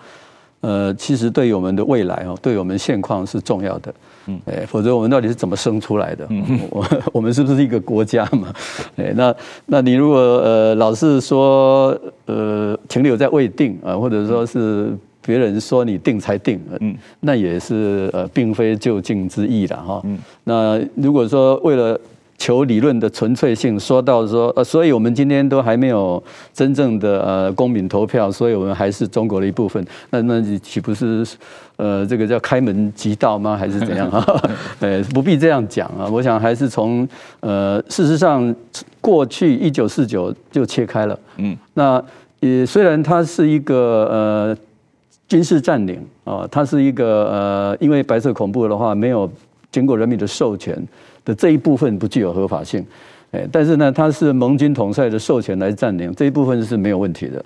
[0.60, 3.92] 呃，其实对于我们的未来哦，对我们现况是重要的。
[4.28, 6.26] 嗯，哎，否则我们到底是怎么生出来的？
[6.30, 8.52] 嗯， 我我们是不是一个国家嘛？
[8.96, 9.34] 哎，那
[9.66, 20.00] 那你如果呃老是说呃停留在未定啊，或者说是别人说你定才定，嗯，那也是呃并非就近之意的哈。
[20.04, 21.98] 嗯，那如果说为了
[22.38, 26.22] 求理论的纯粹性，说到说，呃，所以我们今天都还没有
[26.54, 29.84] 真正的呃公民投票，所以我们还是中国的一部分。
[30.10, 31.26] 那那岂不是
[31.74, 33.56] 呃这个叫开门即道吗？
[33.56, 34.24] 还是怎样啊？
[34.78, 36.06] 呃，不必这样讲啊。
[36.08, 37.06] 我想还是从
[37.40, 38.54] 呃事实上，
[39.00, 41.18] 过去一九四九就切开了。
[41.38, 42.00] 嗯，那
[42.38, 44.56] 也虽然它是一个呃
[45.26, 49.28] 军事占领啊，它是一个呃因为白色恐怖的话没有
[49.72, 50.80] 经过人民的授权。
[51.28, 52.82] 的这一部分不具有合法性，
[53.32, 57.44] 哎，但是呢，它是盟军统帅的授权来占领，这一部分是没有问题的。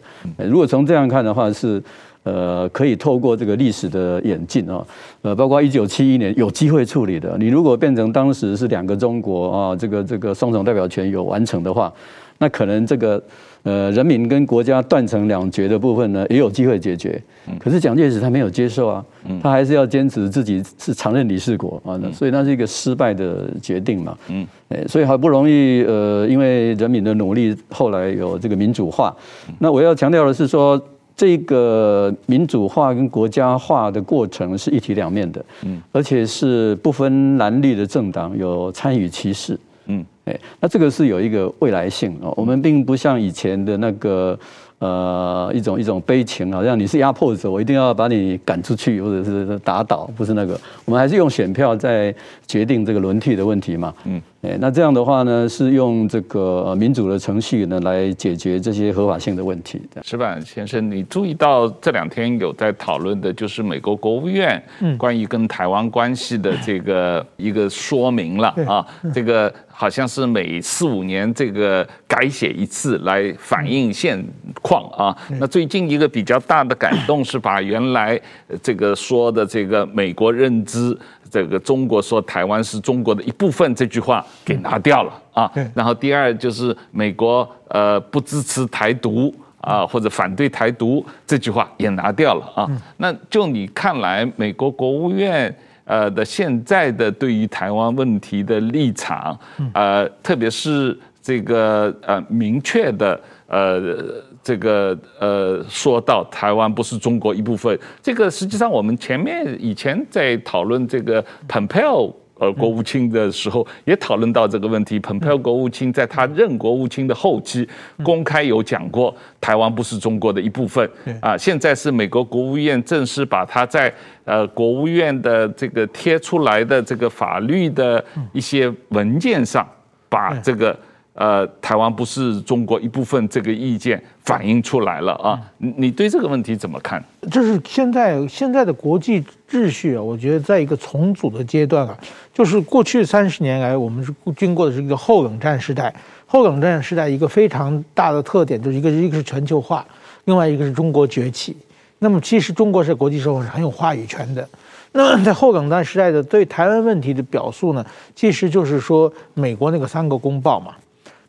[0.48, 1.82] 如果从这样看的话，是
[2.22, 4.86] 呃可以透过这个历史的演进啊，
[5.22, 7.36] 呃，包括一九七一年有机会处理的。
[7.40, 11.92] 你如果变成当时是两个中国啊，这个这个双重代表权有完成的话，
[12.38, 13.20] 那可能这个。
[13.64, 17.22] 呃，人民跟国家断成两绝的部分呢，也有机会解决。
[17.60, 19.04] 可是蒋介石他没有接受啊，
[19.40, 24.18] 他还是要坚持自己是常任理事国啊，所以那是一个失败的决定嘛。
[24.28, 24.46] 嗯，
[24.88, 29.14] 所以好不容易呃，因为人民的努力，后来有这个民主化。
[29.60, 30.80] 那我要强调的是说，
[31.14, 35.44] 这个民主化跟国家化的过程是一体两面的。
[35.64, 39.58] 嗯，而且是不分蓝绿的政党有参与其事。
[39.86, 42.32] 嗯，哎，那这个是有一个未来性哦。
[42.36, 44.38] 我们并不像以前的那个
[44.78, 50.58] 呃一种一种悲情，好像你是压迫者，我一定要把你赶出去或者是打倒，不是那个。
[50.84, 52.14] 我们还是用选票在
[52.46, 53.92] 决定这个轮替的问题嘛。
[54.04, 59.80] 嗯，哎，那这样的话呢，是用这个民主的程序呢来解决这些合法性的问题。
[60.02, 64.60] 石板先生，你注意到这两天有在讨论的，就是美国国务院
[64.98, 74.20] 关于跟台湾关系的这个一个说明了啊，这个好像是每四五年这个改写一次来反映现
[74.60, 75.16] 况啊。
[75.38, 78.20] 那最近一个比较大的改动是把原来
[78.60, 80.98] 这个说的这个美国认知。
[81.32, 99.34] 这个中国说台湾是中国的一部分这句话给拿掉了啊，然后第二就是美国呃不支持台独啊或者反对台独这句话也拿掉了啊，那就你看来美国国务院呃的现在的对于台湾问题的立场
[99.72, 104.22] 呃特别是这个呃明确的呃。
[104.42, 114.98] 这个呃，说到台湾不是中国一部分，这个实际上我们前面以前在讨论这个蓬佩奥呃国务卿的时候，也讨论到这个问题。
[114.98, 117.68] 蓬佩奥国务卿在他任国务卿的后期，
[118.02, 121.38] 公开有讲过台湾不是中国的一部分啊。
[121.38, 129.64] 现在是美国国务院正式把他在呃国务院的这个贴出来的这个法律的一些文件上，
[130.08, 130.76] 把这个。
[131.14, 135.38] 呃，台湾不是中国一部分，这个意见反映出来了啊！
[135.58, 137.04] 你你对这个问题怎么看？
[137.30, 141.94] 就是现在现在的国际秩序啊，我觉得在一个重组的阶段啊。
[142.32, 145.94] 就是过去三十年来，我们是经过的是一个后冷战时代。
[146.24, 149.86] 后冷战时代一个非常大的特点，就是一个一个是全球化，
[150.24, 151.54] 另外一个是中国崛起。
[151.98, 154.48] 那么其实中国是国际社会是很有话语权的。
[154.92, 160.74] 那么在后冷战时代的对台湾问题的表述呢，其实就是说美国那个三个公报嘛。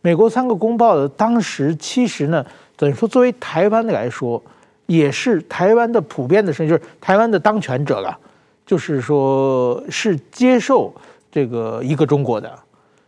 [0.03, 4.41] 美国三个公报的当时其实呢，等于说作为台湾的来说，
[4.85, 8.15] 也是台湾的普遍的声音，就是台湾的当权者了，
[8.65, 10.93] 就是说是接受
[11.31, 12.53] 这个一个中国的。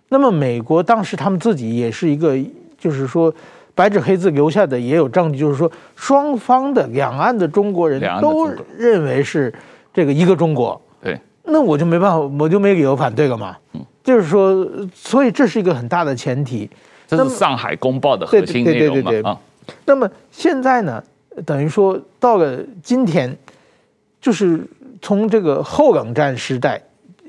[0.08, 2.34] 那么美国当时他们自己也是一个，
[2.78, 3.34] 就是说
[3.74, 9.54] 白纸黑字留下的也有证据，就是说双方的两岸的中国人都认为是
[9.94, 10.82] 这个一个中国。
[11.02, 13.58] 对，那我就没办法，我就没理由反对了嘛。
[14.06, 14.08] 嗯。
[14.08, 16.70] 就是说，所以这是一个很大的前提。
[17.08, 19.12] 这是上海公报的核心内容嘛？
[19.30, 19.40] 啊，
[19.86, 21.04] 那么现在呢，
[21.46, 23.38] 等于说到了今天，
[24.20, 24.60] 就是
[25.04, 26.82] 从这个后冷战时代，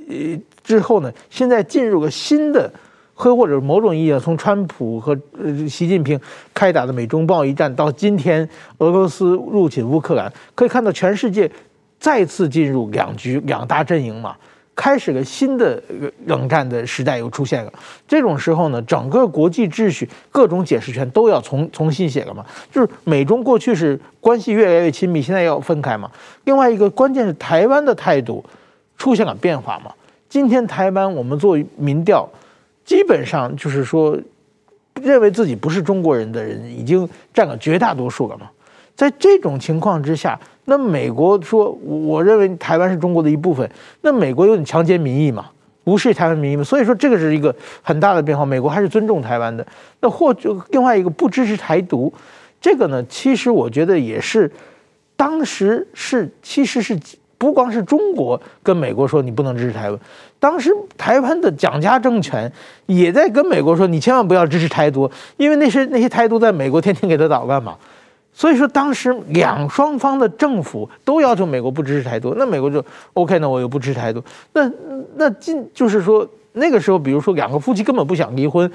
[0.08, 0.16] 呃
[0.64, 2.72] 之后呢，现在进入了新的，
[3.12, 6.18] 或或者某种意义上，从川普和呃习近平
[6.54, 11.50] 开打的美中贸易战到今天俄罗斯入侵乌克兰，可以看到全世界
[11.98, 14.34] 再次进入两局两大阵营嘛。
[14.76, 15.82] 开始了新的
[16.26, 17.72] 冷战的时代又出现了，
[18.06, 22.44] 这种时候呢，整个国际秩序各种解释权都要重重新写了嘛。
[22.70, 26.10] 就是美中过去是关系越来越亲密，现在要分开嘛。
[26.44, 28.44] 另外一个关键是台湾的态度
[28.98, 29.90] 出现了变化嘛。
[30.28, 32.28] 今天台湾我们做民调，
[32.84, 34.14] 基本上就是说，
[35.00, 38.50] 认为自己不是中国人的人已经占了绝大多数了嘛。
[38.94, 40.38] 在这种情况之下。
[40.66, 43.68] 那美国说，我认为台湾是中国的一部分。
[44.02, 45.46] 那美国有点强奸民意嘛，
[45.84, 46.64] 无视台湾民意嘛。
[46.64, 48.44] 所以说这个是一个很大的变化。
[48.44, 49.66] 美国还是尊重台湾的。
[50.00, 52.12] 那或者另外一个不支持台独，
[52.60, 54.50] 这个呢，其实我觉得也是，
[55.16, 56.98] 当时是其实是
[57.38, 60.00] 不光是中国跟美国说你不能支持台湾，
[60.40, 62.50] 当时台湾的蒋家政权
[62.86, 67.76] 也在跟美国说你千万不要支持台独，因为那些那些台独在美国天天给他捣乱嘛。
[68.38, 74.22] 所以说，当时两双方的政府都要求美国不支持台独，那美国就 OK，那我又不支持台独。
[74.52, 74.70] 那
[75.14, 78.70] 那今就是说，那个时候，比如说两个夫妻根本不想离婚，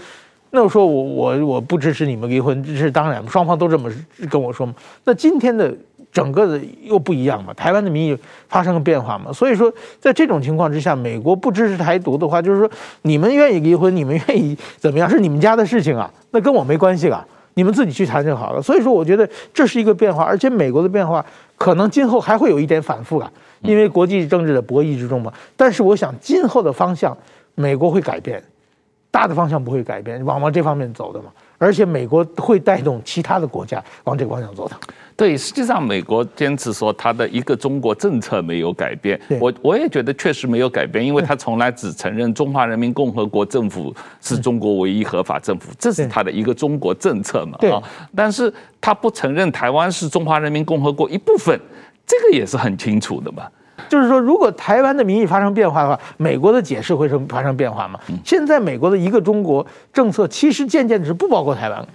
[0.49, 3.87] 那我说我我我不支持你们离婚，这是当然，双方都这么
[4.31, 4.73] 跟我说嘛。
[5.03, 5.71] 那今天的
[6.11, 8.17] 整个的又不一样嘛，台湾的民意
[8.49, 9.31] 发生了变化嘛。
[9.31, 12.67] 所以说，在这种情况之下，美国不支持台独的话，就是说
[13.03, 17.23] 你们愿意离婚，你们愿意怎么样，是你们家的事情啊，那跟我没关系了。
[17.53, 18.61] 你们自己去谈就好了。
[18.61, 21.25] 所以说，我觉得这是一个变化，而且美国的变化
[21.57, 25.31] 可能今后还会有一点反复啊，因为国际政治的博弈之中嘛。
[25.55, 27.17] 但是我想，今后的方向，
[27.55, 28.43] 美国会改变，
[29.09, 31.25] 大的方向不会改变，往往这方面走的嘛。
[31.57, 34.75] 而且美国会带动其他的国家往这个方向走的。
[35.21, 47.77] 对，实际上美国坚持说他的一个中国政策没有改变，我我也觉得确实没有改变，因为他从来只承认中华人民共和国政府是中国唯一合法政府，这是他的一个中国政策嘛啊。
[48.15, 48.51] 但是
[48.81, 51.55] 他不承认台湾是中华人民共和国一部分，
[52.07, 53.43] 这个也是很清楚的嘛。
[53.87, 57.99] 就是说，如果台湾的民意发生变化的话，美国的解释会生发生变化嘛？
[58.25, 59.63] 现在美国的一个中国
[59.93, 61.87] 政策其实渐渐的是不包括台湾了。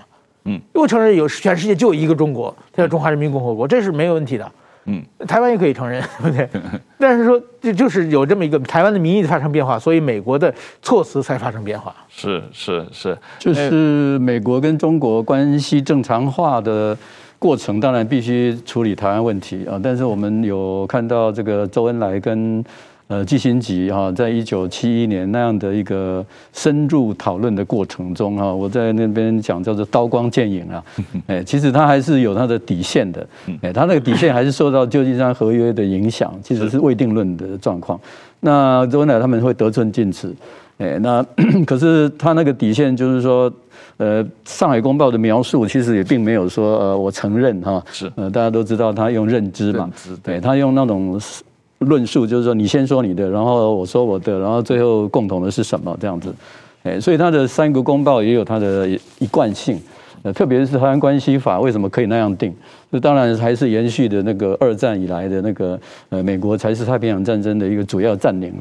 [0.46, 4.52] 嗯，我承认有全世界就有一个中国，它叫中华人民共和国，这是没有问题的。
[4.86, 6.48] 嗯，台湾也可以承认， 对不对？
[6.98, 11.94] 但是说这就是有这么一个台湾的民意发生变化，所以美国的措辞才发生变化。
[12.08, 16.96] 是是是，就是美国跟中国关系正常化的
[17.38, 19.80] 过程，当然必须处理台湾问题啊。
[19.82, 22.64] 但是我们有看到这个周恩来跟。
[23.08, 30.84] 呃，季辛吉哈，在一九七一年那样的一个深入讨论的过程中哈，我在那边讲叫做刀光剑影啊，
[31.28, 33.24] 哎，其实他还是有他的底线的，
[33.62, 38.00] 哎，他那个底线还是受到旧金山合约的影响，其实是未定论的状况。
[38.40, 40.34] 那周恩来他们会得寸进尺，
[40.78, 41.24] 哎，那
[41.64, 43.48] 可是他那个底线就是说，
[43.98, 49.88] 呃，《上海公报》的描述其实也并没有说呃，我承认哈，是，呃，大家都知道他用认知嘛，
[50.24, 51.20] 对，他用那种。
[51.80, 56.34] 论述就是说，你先说你的，然后我说我的，然后最后共同的是什么这样子，
[56.82, 59.78] 哎，所以他的三个公报也有它的一贯性，
[60.22, 62.54] 呃，特别是台湾关系法为什么可以那样定？
[62.90, 68.54] 这当然还是延续的那个二战以来的那个呃，美国才是太平洋战争的一个主要占领、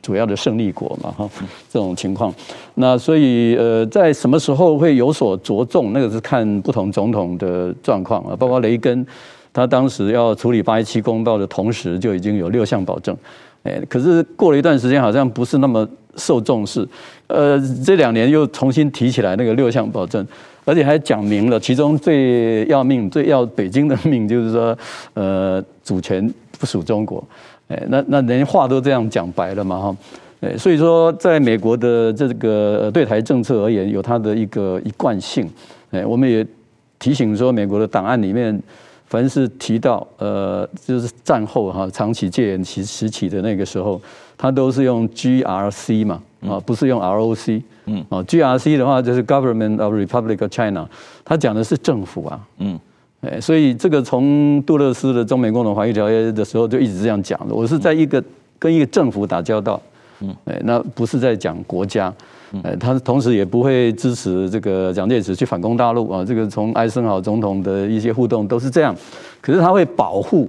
[0.00, 1.28] 主要的胜利国嘛，哈，
[1.68, 2.32] 这种情况。
[2.76, 5.92] 那所以呃，在什么时候会有所着重？
[5.92, 9.06] 那个是看不同总统的状况啊，包括雷根。
[9.54, 13.16] 他当时要处理八一七公报的同时，就已经有六项保证，
[13.62, 16.86] 哎，可是过了一段时间，好像不是那么受重视，
[17.28, 20.26] 呃，这两年又重新提起来那个六项保证，
[20.64, 24.76] 而且还讲明了，其中最要命、最要北京的命，就是说，
[25.14, 26.28] 呃，主权
[26.58, 27.22] 不属中国，
[27.68, 29.96] 哎，那那连话都这样讲白了嘛，哈，
[30.40, 35.48] 哎，所以说，在美国的这个对台政策而言，有它的一个一贯性，
[35.92, 36.44] 哎，我们也
[36.98, 38.60] 提醒说，美国的档案里面。
[39.06, 44.00] 凡是提到呃，就是战后哈长期戒严期时期的那个时候，
[44.36, 47.62] 他都是用 GRC 嘛啊，不是用 ROC。
[47.86, 50.88] 嗯，啊 GRC 的话就是 Government of Republic of China，
[51.24, 52.40] 他讲的是政府啊。
[52.58, 52.80] 嗯，
[53.20, 57.54] 哎，所以这个从杜勒斯的中美共同防御条约的时候就一直这样讲的。
[57.54, 58.22] 我是在一个
[58.58, 59.80] 跟一个政府打交道。
[60.20, 62.12] 嗯，哎，那不是在讲国家。
[62.62, 66.24] 呃，他同时也不会支持这个蒋介石去反攻大陆啊。
[66.24, 68.94] 这个从艾森豪总统的一些互动都是这样。
[69.40, 70.48] 可是他会保护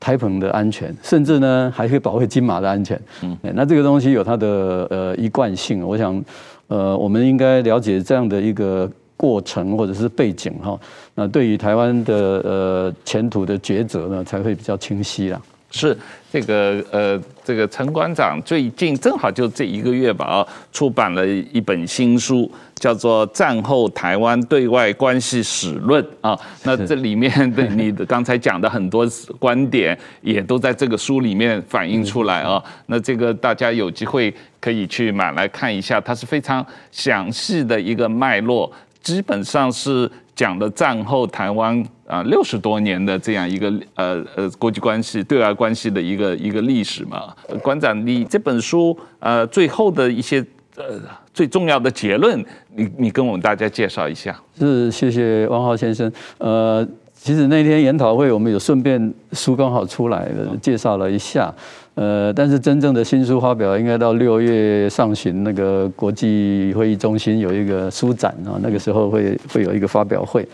[0.00, 2.98] 台澎的安全，甚至呢还会保护金马的安全。
[3.22, 5.86] 嗯，那这个东西有它的呃一贯性。
[5.86, 6.24] 我想，
[6.68, 10.80] 呃，我们应该了解这样的一个过程或者是背景哈。
[11.14, 15.38] 那对于台湾的呃前途的抉择呢，才会比较清晰啦。
[15.70, 15.94] 是
[16.32, 26.36] 这个呃，这个陈馆长最近正好就这一个月吧，啊，出版了一本新书，叫做《战后台湾对外关系史论》啊。
[26.62, 29.06] 那这里面的你的刚才讲的很多
[29.38, 32.62] 观点，也都在这个书里面反映出来啊。
[32.86, 38.72] 那这个大家有机会可以去买来看一下，它是非常详细的一个脉络，
[39.04, 40.10] 基本上是。
[40.36, 47.32] 讲了战后台湾啊六十多年的这样一个呃呃国际关系对外关系的一个一个历史嘛，
[47.62, 50.44] 馆长，你这本书呃最后的一些
[50.74, 51.00] 呃
[51.32, 52.44] 最重要的结论，
[52.74, 54.36] 你你跟我们大家介绍一下。
[54.58, 56.10] 是，谢谢汪浩先生。
[56.38, 56.84] 呃，
[57.14, 61.54] 其实那天研讨会我们有顺便书刚好出来了，介绍了一下。
[61.94, 70.44] 呃，但是真正的新书发表应该到六月上旬，那个国际会议中心有一个书展啊，那个时候会会有一个发表会。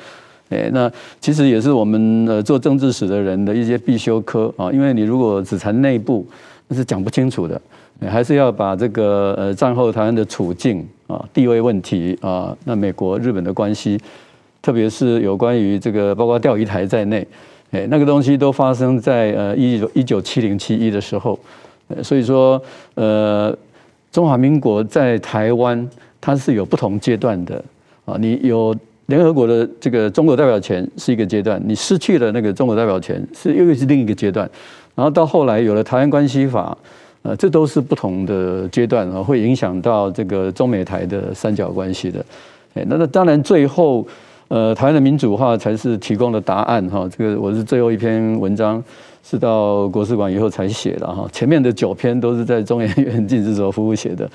[0.51, 6.27] 哎，那其实也是我们呃做政治史的人的一些必修课啊，因为你如果只谈内部，
[6.69, 7.59] 那是讲不清楚的，
[8.03, 13.99] 还是要把这个呃战后台湾的处境啊、地位问题啊，那美国、日本的关系，
[14.61, 17.27] 特别是有关于这个包括钓鱼台在内。
[17.71, 21.39] 哎，那个东西都发生在呃一九一九七零七一的时候，
[22.03, 22.61] 所以说
[22.97, 23.57] 呃
[24.11, 25.89] 中华民国在台湾
[26.21, 27.63] 它是有不同阶段的
[28.05, 28.75] 啊，你有
[29.07, 34.51] 联合国的这个中国代表权是一个阶段，你失去了那个中国代表权是又是另一个阶段，
[34.97, 36.77] 然后到后来有了台湾关系法，
[37.23, 42.25] 呃，这都是不同的阶段啊，会影响到这个中美台的三角关系的，
[42.75, 44.05] 哎，那那当然最后。
[44.51, 47.09] 呃，台湾的民主化才是提供的答案哈。
[47.17, 48.83] 这个我是最后一篇文章
[49.23, 51.25] 是到国史馆以后才写的哈。
[51.31, 54.29] 前面的九篇都是在中研院进士所服务写的。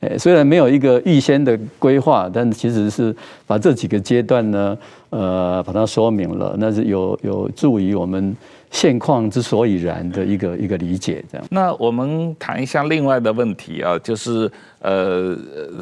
[0.00, 3.14] 诶， 虽然没有一个预先的规划，但其实是
[3.46, 4.78] 把这几个阶段呢，
[5.10, 8.34] 呃，把它说明了，那是有有助于我们。
[8.70, 11.46] 现况之所以然的一个一个理解，这样。
[11.50, 14.50] 那我们谈一下另外的问题啊，就是
[14.80, 15.36] 呃，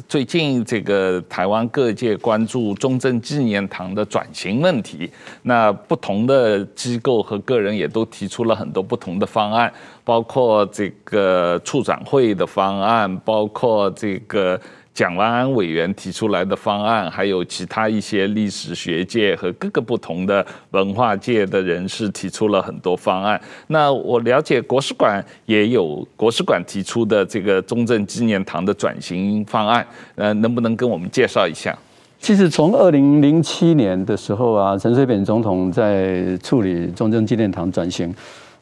[0.09, 5.11] 最近这个台湾各界关注中正纪念堂的转型问题，
[5.43, 9.73] 那不同的机构和个人也都提出了很多不同的方案，
[10.05, 14.61] 包括这个处长会的方案，包括这个。
[14.97, 23.39] 蒋万安委员提出来的方案，还有其他一些历史学界和各个不同的文化界的人士提出了很多方案。
[23.67, 31.77] 那我了解国史馆也有国史馆提出的这个中正纪念堂的转型方案，呃，能不能跟我们介绍一下？
[32.19, 38.15] 其实从二零零七年的时候啊，陈水扁总统在处理中正纪念堂转型，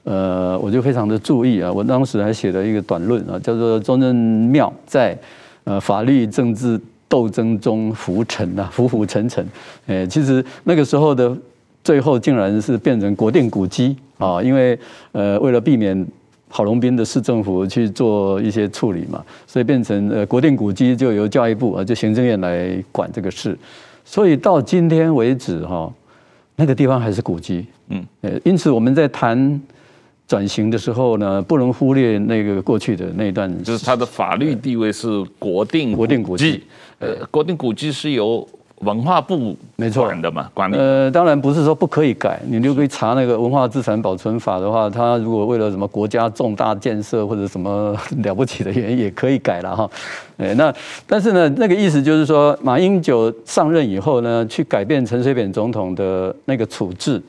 [0.03, 5.14] 呃，我就非常的注意啊，我当时还写了一个短论啊，叫做《中正庙在》。
[5.65, 9.47] 呃，法律政治斗争中浮沉啊， 浮浮沉沉。
[9.87, 11.35] 哎，其实那个时候的
[11.83, 14.79] 最后，竟然是变成国定古迹啊，因为
[15.12, 16.07] 呃，为了避免
[16.49, 23.59] 郝龙斌的市政府去做一些处理嘛，所以变成呃国定古迹就由教育部啊，就行政院来管这个事。
[24.05, 25.93] 所以到今天为止哈，
[26.57, 27.67] 那个地方还是古迹。
[27.89, 29.61] 嗯，呃，因此我们在谈。
[30.27, 36.62] 转型的时候呢，不能忽略那个过去的那一段，就是它的法律地位是国定国定古迹。
[36.99, 38.47] 呃，国定古迹是由
[38.79, 40.77] 文化部没错管的嘛，管理。
[40.77, 49.91] 呃，当然不是说不可以改，你就可以查那个文化资产保存法的话，它如果为了什么国家重大建设或者什么了不起的原因，也可以改了哈。
[50.39, 50.72] 哎，那
[51.07, 57.22] 但是呢，那个意思就是说，马英九上任以后呢，去改变陈水扁总统的那个处置。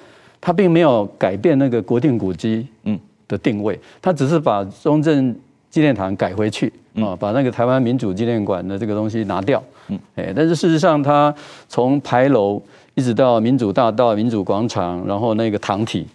[0.45, 5.35] 他并没有改变那个国定古迹嗯的定位，他只是把中正
[5.71, 11.33] 纪念堂改回去啊，把那个台湾民主纪念馆的这个东西拿掉嗯，哎，但是事实上，他
[11.67, 12.61] 从牌楼
[12.93, 16.05] 一直到民主大道、民主广场，然后那个堂体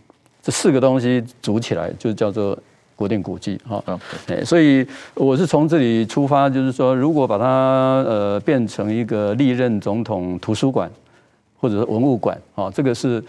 [0.41, 2.57] 这四个东西组起来，就叫做
[2.95, 3.83] 国定古迹哈。
[4.29, 7.45] 哎，所以我是从这里出发，就是说，如果把它
[8.07, 10.89] 呃变成一个历任总统图书馆
[11.59, 13.21] 或者是文物馆啊，这个是。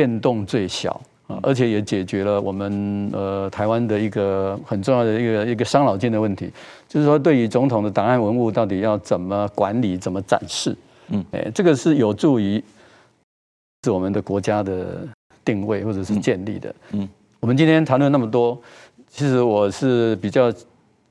[0.00, 6.50] 变动最小啊，而且也解决了我们呃台湾的一个很重要的一个一个伤脑筋的问题，
[6.88, 10.74] 就是说对于总统的档案文物到底要怎么管理、怎么展示，
[11.08, 12.64] 嗯，哎，这个是有助于
[13.84, 15.06] 是我们的国家的
[15.44, 17.06] 定位或者是建立的，嗯，
[17.38, 18.58] 我们今天谈论那么多，
[19.10, 20.50] 其实我是比较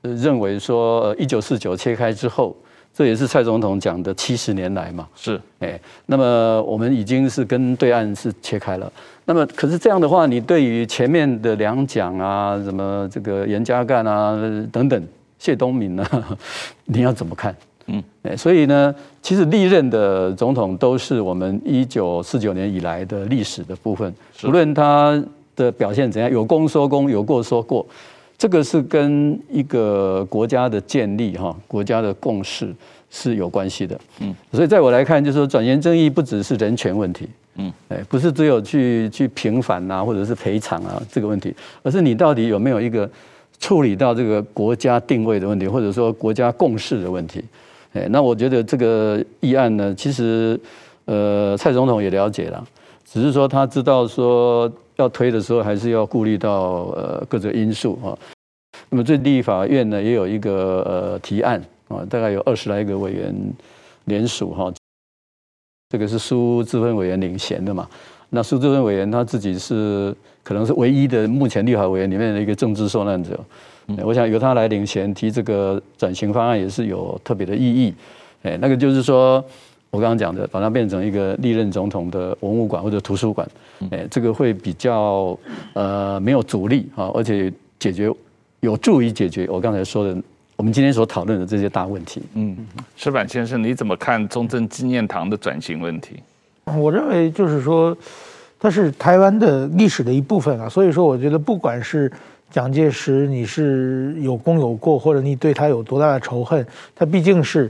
[0.02, 2.56] 认为说，呃，一九四九切开之后。
[3.00, 8.92] 这也是蔡总统讲的七十年来嘛，是，哎，那么我们已经是跟对岸是切开了。
[9.24, 14.38] 那么可是这样的话，你对于前面的两蒋啊，什么这个严家淦啊
[14.70, 15.02] 等等，
[15.38, 16.36] 谢东闵啊，
[16.84, 17.56] 你要怎么看？
[17.86, 25.24] 嗯，哎，所以呢，其实历任的总统都是我们一九四九年以来的历史的部分，无论他
[25.56, 27.86] 的表现怎样，有功说功，有过说过。
[28.40, 32.74] 这个是跟一个国家的建立哈，国家的共识
[33.10, 34.00] 是有关系的。
[34.20, 43.06] 嗯，所以在我来看，就是说转型正义不只是人权问题，嗯，哎，不是只有去去平反啊，或者是赔偿啊这个问题，而是你到底有没有一个
[43.58, 47.44] 处理到这个国家定位的问题，或者说国家共识的问题。
[47.92, 50.58] 哎，那我觉得这个议案呢，其实
[51.04, 52.66] 呃，蔡总统也了解了，
[53.10, 54.70] 只是说他知道说。
[54.96, 58.12] 要推的时候，还是要顾虑到呃各种因素啊。
[58.90, 61.58] 那么最低法院呢，也有一个呃提案
[61.88, 63.34] 啊，大概有二十来个委员
[64.04, 64.70] 联署哈。
[65.88, 67.88] 这个是苏志芬委员领衔的嘛？
[68.28, 73.40] 那苏志芬委员他自己是可能是唯一的目前立法委员里面的一个政治受难者。
[74.04, 77.94] 我想由他来领衔提这个转型方案，也是有特别的意义。
[78.42, 79.42] 哎，那个就是说。
[79.90, 83.48] 我刚刚讲的，把它变成一个历任总统的文物馆或者图书馆，
[83.90, 85.36] 哎，这个会比较
[85.72, 88.08] 呃没有阻力啊，而且解决
[88.60, 90.16] 有助于解决我刚才说的
[90.54, 92.22] 我们今天所讨论的这些大问题。
[92.34, 92.56] 嗯，
[92.96, 96.20] 石板先生，你怎么看中正纪念堂的转型问题？
[96.66, 97.96] 我认为就是说，
[98.60, 102.12] 它是台湾的历史的一部分啊，所以说我觉得不管是
[102.48, 106.64] 蒋介石你是有功有过，或者你对他有多大的仇恨，
[106.94, 107.68] 他毕竟是。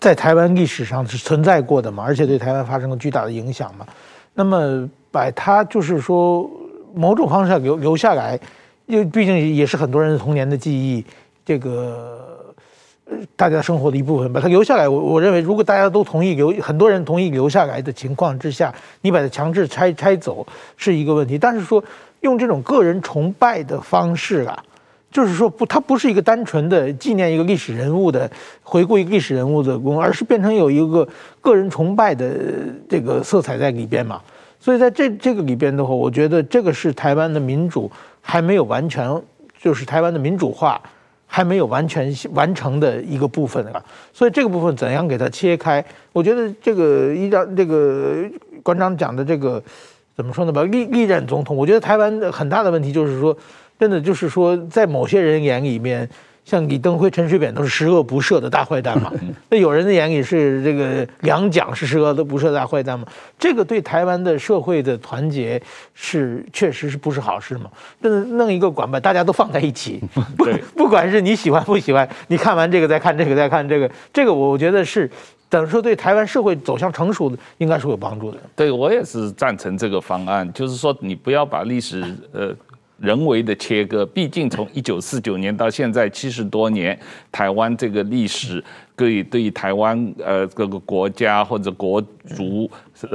[0.00, 3.84] 在台湾历史上是存在过的嘛，而且对台湾发生了巨大的影响嘛。
[4.32, 6.48] 那么把它就是说
[6.94, 8.38] 某种方式留留下来，
[8.86, 11.04] 因为毕竟也是很多人童年的记忆，
[11.44, 12.54] 这个
[13.34, 14.88] 大家生活的一部分，把它留下来。
[14.88, 20.46] 我我认为，如果大家都同意留，很多人同意留下来的情况之下，你把它强制拆拆走
[20.76, 21.36] 是一个问题。
[21.36, 21.82] 但是说
[22.20, 24.62] 用这种个人崇拜的方式啊。
[25.10, 28.30] 就是说不，它不是一个单纯的纪念一个历史人物的
[28.62, 31.08] 回顾一个历史人物的功，而是变成有一个
[31.40, 32.30] 个人崇拜的
[32.86, 34.20] 这个色彩在里边嘛。
[34.60, 37.90] 所以在这这个里边的话，我觉得这个是台湾的民主
[38.20, 39.10] 还没有完全，
[39.58, 40.78] 就是台湾的民主化
[41.26, 43.82] 还没有完全完成的一个部分啊。
[44.12, 45.82] 所以这个部分怎样给它切开？
[46.12, 48.14] 我觉得这个依照这个
[48.62, 49.62] 馆长讲的这个
[50.14, 50.62] 怎么说呢吧？
[50.64, 53.34] 历历任总统，我觉得台湾的很大的问题就是说。
[53.78, 56.08] 真的就是说，在某些人眼里面，
[56.44, 59.12] 像李登辉、陈水扁都是十恶不赦的大坏蛋嘛？
[59.50, 63.06] 那有人的眼里是这个两蒋是十恶都不赦大坏蛋嘛？
[63.38, 65.60] 这个对台湾的社会的团结
[65.94, 67.70] 是确实是不是好事嘛？
[68.00, 70.02] 但是弄一个管把大家都放在一起，
[70.36, 75.08] 不不管是你喜欢不喜欢，你看完这个再看这个再看这个，这个我觉得是
[75.48, 78.38] 等于说对台湾社会走向成熟的应该是有帮助的。
[78.56, 82.02] 对，我也是赞成这个方案，就是说你不要把历史
[82.32, 82.52] 呃。
[82.98, 86.98] 人为的切割，毕竟从一九四九年到现在七十多年，
[87.30, 88.62] 台湾这个历史
[88.96, 92.70] 对对台湾呃各个国家或者国族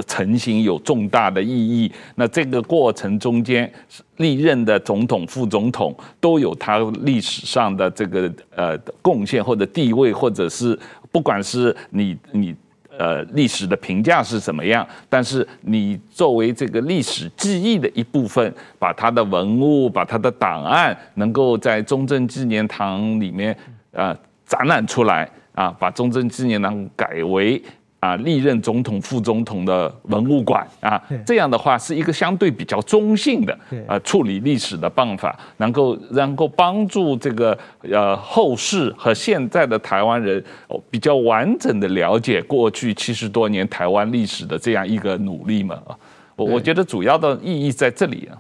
[0.08, 1.92] 成型有重大的意义。
[2.16, 3.72] 那这个过程中间，
[4.18, 10.80] 历任的总统、副总统都有他历史上的这个呃贡献或者地位，或者是
[11.12, 12.56] 不管是你你。
[12.98, 14.88] 呃，历史的评价是怎么样？
[15.10, 23.56] 但是你作为这个历史记忆的一部分，把它的文物、把它的档案，能够在中正纪念堂里面
[23.92, 24.16] 呃
[24.46, 27.62] 展览出来啊，把中正纪念堂改为。
[28.04, 37.58] 啊，历任总统、副总统的文物馆啊，这样的话是一个相对比较中性的啊处理历史的办法，能够能够帮助这个
[37.90, 40.44] 呃后世和现在的台湾人
[40.90, 45.96] 比较完整的了解过去七十多年台湾历史的这样一个努力嘛啊，
[46.36, 48.36] 我我觉得主要的意义在这里啊，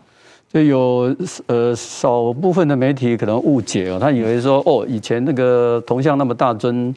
[0.52, 1.16] 就有
[1.48, 6.94] 呃少部分的媒体可能误解哦，他以为说哦以前那个铜像那么大尊。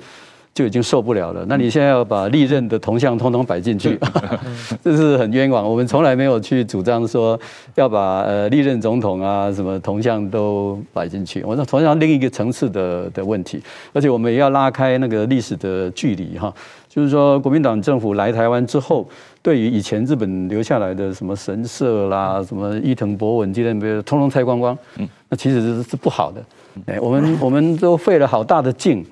[0.57, 1.45] 就已经受不了了。
[1.47, 4.01] 那你现在要把历任的铜像通通摆进去，
[4.83, 5.69] 这是很冤枉。
[5.69, 7.39] 我们从来没有去主张说
[7.75, 11.43] 要把呃历任总统啊什么铜像都摆进去。
[11.47, 16.51] 我说同样另一个层次的的问题，而且我们也要拉开那个历史的距离哈。
[16.89, 19.07] 就是说，国民党政府来台湾之后，
[19.43, 24.75] 对于以前日本留下来的什么神社啦、什么伊藤博文纪念碑，通通拆光光，
[25.29, 26.43] 那其实是是不好的。
[26.87, 29.05] 哎，我们我们都费了好大的劲。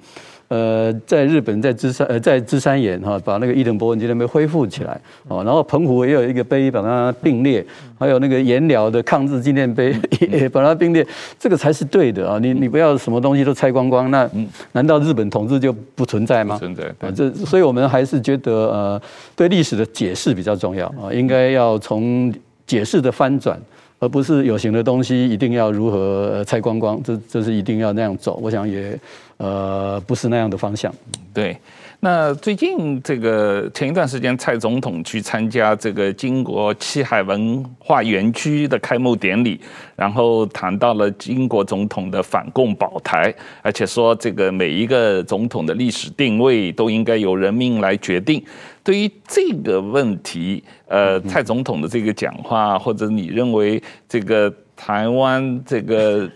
[0.48, 5.42] 呃，在日本，在芝山，呃，在芝山岩哈，把那个伊藤博文纪念碑恢复起来哦。
[5.42, 7.64] 然后澎湖也有一个碑把它并列，
[7.98, 9.94] 还有那个盐寮的抗日纪念碑
[10.30, 11.04] 也把它并列，
[11.38, 12.38] 这个才是对的啊！
[12.38, 14.28] 你你不要什么东西都拆光光，那
[14.72, 16.58] 难道日本统治就不存在吗？
[16.58, 19.02] 存在啊，这所以我们还是觉得呃，
[19.34, 22.32] 对历史的解释比较重要啊，应该要从
[22.66, 23.58] 解释的翻转。
[24.04, 28.38] 而不是有形的东西一定要如何拆光光，这这是一定要那样走。
[28.42, 28.98] 我想也
[29.38, 30.94] 呃不是那样的方向。
[31.32, 31.56] 对，
[32.04, 39.58] 那最近这个前一段时间，蔡总统去参加这个金国七海文化园区的开幕典礼，
[39.96, 48.44] 然后谈到了英国总统的反共保台，而且说这个每一个总统的历史定位都应该由人民来决定。
[48.82, 56.30] 对于这个问题，呃，蔡总统的这个讲话，或者你认为这个台湾这个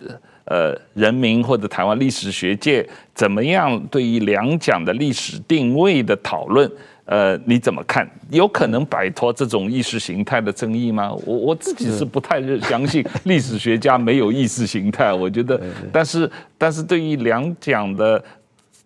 [0.48, 6.70] 呃人民或者台湾历史学界怎么样对于两蒋的历史定位的讨论，
[7.04, 8.08] 呃，你怎么看？
[8.30, 11.12] 有可能摆脱这种意识形态的争议吗？
[11.24, 15.60] 我我自己是不太相信历史学家没有意识形态，我觉得，
[15.92, 18.22] 但是但是对于两蒋的。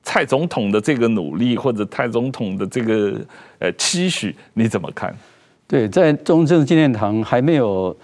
[0.04, 3.14] 蔡总统的这个努力，或者蔡总统的这个
[3.60, 5.16] 呃期许，你怎么看？
[5.68, 7.96] 对，在中正纪念堂还没有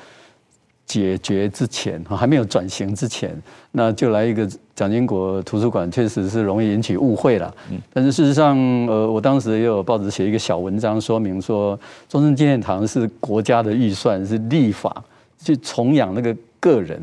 [0.88, 3.30] 解决之前，哈，还没有转型之前，
[3.72, 7.54] 那就来一个蒋经国图书馆，确实是容易引起误会了。
[7.70, 11.78] 嗯，但是事实上，呃，我当时也有报纸写一个小文章，说明说
[12.08, 15.04] 中正纪念堂是国家的预算，是立法
[15.38, 17.00] 去崇仰那个个人，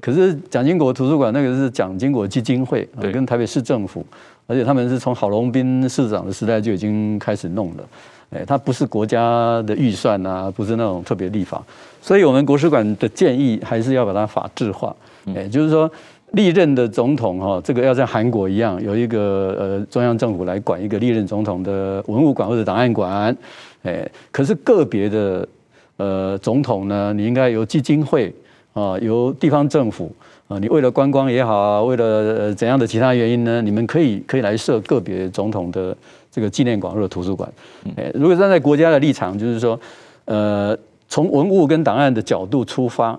[0.00, 4.04] 可是蒋经国图书馆那个是蒋经国基金会，跟台北市政府。
[4.48, 7.84] 而且他们是从郝龙斌市长的时代就已经开始弄了，
[8.30, 11.62] 哎，它不是国家的预算啊，不是那种特别立法，
[12.00, 14.96] 所以我们国史馆的建议还是要把它法制化，
[15.34, 15.88] 哎，就是说
[16.32, 23.36] 历任的总统哈，这个要像韩国一样有一个呃中央政府来管一个历任总统的文物馆或者档案馆，
[23.82, 25.46] 哎，可是个别的
[25.98, 28.34] 呃总统呢，你应该由基金会
[28.72, 30.10] 啊，由地方政府。
[30.48, 33.60] 啊，你为了观光也好，为了怎样的其他原因呢？
[33.60, 35.94] 你们可以可以来设个别总统的
[36.30, 37.46] 这个纪念馆或者图书馆。
[37.96, 39.78] 哎，如果站在国家的立场，就是说，
[40.24, 40.74] 呃，
[41.06, 43.18] 从文物跟档案的角度出发，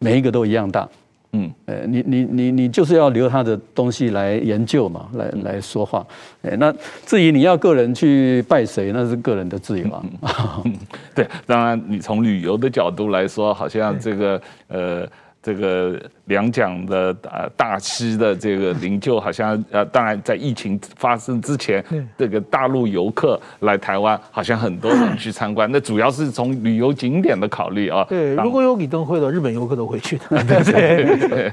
[0.00, 0.88] 每一个都一样大。
[1.30, 6.04] 嗯，呃，你你你你就是要留他的东西来研究嘛，来来说话。
[6.42, 6.74] 哎，那
[7.06, 10.60] 至于你要个人去拜谁，那是个人的自由啊。
[11.14, 15.08] 对，当然你从旅游的角度来说，好像这个呃。
[15.44, 21.84] 这个两蒋的呃大师的这个灵柩，好像呃，当然在疫情发生之前，
[22.16, 25.70] 这个大陆游客来台湾，好像很多人去参观。
[25.70, 28.06] 那 主要是从旅游景点的考虑啊。
[28.08, 30.42] 对，如果有李登辉的，日本游客都会去的。
[30.44, 30.64] 对
[31.28, 31.50] 对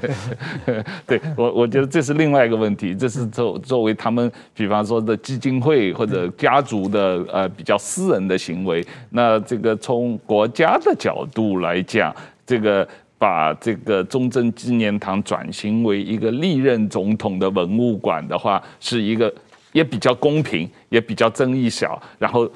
[0.64, 8.82] 对，对我我觉得这是另外一个问题，这是作作为他们，比方说的基金会或者家族的呃比较私人的行为。
[9.10, 12.10] 那这个从国家的角度来讲，
[12.46, 12.88] 这个。
[13.22, 19.32] 把这个中正纪念堂转型为一个历任总统的文物馆的话，是一个
[19.70, 22.50] 也比较公平，也比较争议小，然后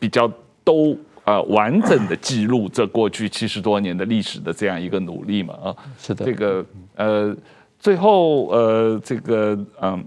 [0.00, 0.28] 比较
[0.64, 6.66] 都呃完整的记录这过去七十多年的历史的这样一个努力嘛啊，是的，这个
[6.96, 7.36] 呃
[7.78, 10.04] 最后呃这个嗯。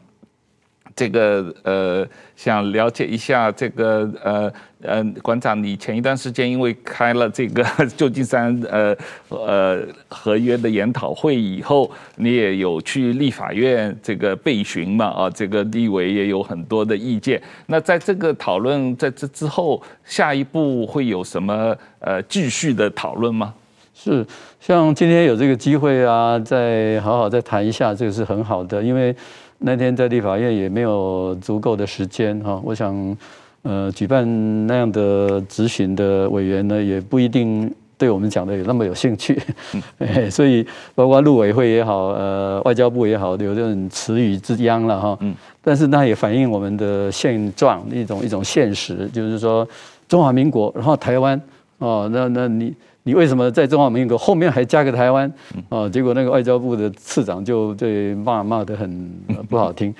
[0.95, 7.63] 这个呃，想了解一下这个呃呃，馆长，你前一段时间因为开了这个
[7.95, 8.95] 旧金山呃
[9.29, 9.79] 呃
[10.09, 15.05] 合约的研讨会以后，你也有去立法院这个备询嘛？
[15.05, 17.41] 啊，这个立委也有很多的意见。
[17.67, 23.53] 那在这个讨论在这之后，下一步会有什么呃继续的讨论吗？
[23.93, 24.25] 是，
[24.59, 29.15] 像今天有这个机会啊，再好好再谈一下，这个是很好的，因为。
[29.63, 33.17] 那天在立法院也没有足够的时间哈，我想，
[33.61, 34.25] 呃，举办
[34.65, 39.39] 那样的咨询的委员呢，也不一定对我们讲的有那么有兴趣，
[40.31, 45.17] 所以包括陆委会也好，呃，外交部也好，有这种词语之殃了哈。
[45.63, 49.67] 但是那也反映我们的现状一种一种现实，就是说
[50.07, 51.39] 中华民国，然后台湾
[51.77, 52.73] 哦，那那你。
[53.03, 55.31] 你为什么在中华民国后面还加个台湾？
[55.69, 59.09] 啊，结果那个外交部的次长就对骂骂得很
[59.49, 59.93] 不好听。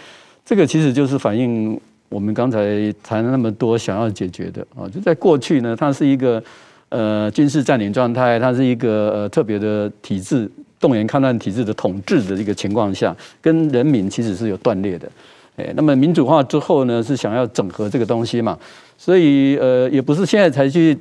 [0.45, 1.80] 这个其实就是反映
[2.10, 6.43] 我们刚才谈了那么多想要解决的啊，就在过去呢，它是一个
[6.89, 10.47] 呃军事占领状态，它是一个呃特别的体制
[10.80, 15.10] 动员抗战体制的统治的一个情况下，跟人民其实是有断裂的。
[15.56, 18.56] 哎，那么民主化之后呢，是想要整合这个东西嘛，
[18.95, 20.95] 所以呃也不是现在才去。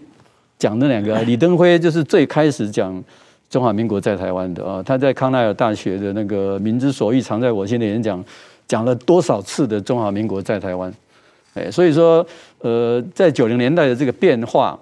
[0.61, 3.03] 讲那两个， 李登辉就是最开始讲
[3.49, 8.23] 中华民国在台湾的啊，他在康奈尔大学的那个“民之所欲，常在我心”的演讲，
[8.69, 10.93] 讲了多少次的中华民国在台湾，
[11.55, 12.25] 哎，所以说，
[12.59, 14.79] 呃，在九零年代的这个变化，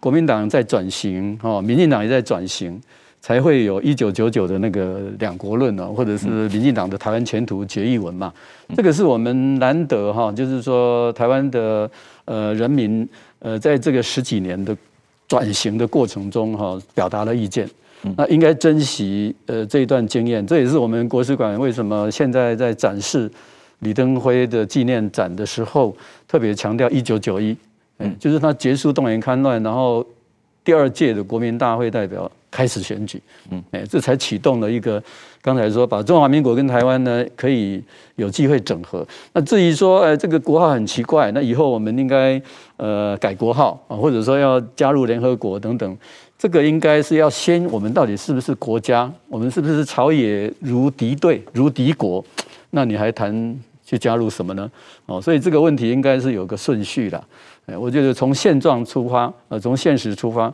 [0.00, 2.80] 国民党在转型，哦，民进党也在转型，
[3.20, 8.32] 才会有一九九九的那个两国论啊，或者是民进党的台湾前途决议文嘛，
[8.74, 11.88] 这个是我们难得哈，就是说台湾的
[12.24, 13.08] 呃人民
[13.38, 14.74] 呃在这个十几年的。
[15.28, 17.68] 转型的过程中，哈，表达了意见，
[18.16, 20.44] 那应该珍惜呃这一段经验。
[20.46, 23.30] 这也是我们国史馆为什么现在在展示
[23.80, 25.94] 李登辉的纪念展的时候，
[26.26, 27.54] 特别强调一九九一，
[27.98, 30.04] 嗯，就是他结束动员戡乱，然后
[30.64, 33.20] 第二届的国民大会代表开始选举，
[33.50, 35.02] 嗯，哎，这才启动了一个。
[35.40, 37.82] 刚才说把中华民国跟台湾呢可以
[38.16, 42.42] 有机会整合，那至于说，哎，这个国号很奇怪，那以后我们应该
[42.78, 45.96] 呃改国号啊，或者说要加入联合国等等，
[46.38, 52.24] 这个应该是要先我们到底是不是国家，我们是不是朝野如敌对如敌国，
[52.70, 54.70] 那你还谈去加入什么呢？
[55.06, 57.22] 哦，所以这个问题应该是有个顺序的，
[57.78, 60.52] 我觉得从现状出发，呃，从现实出发。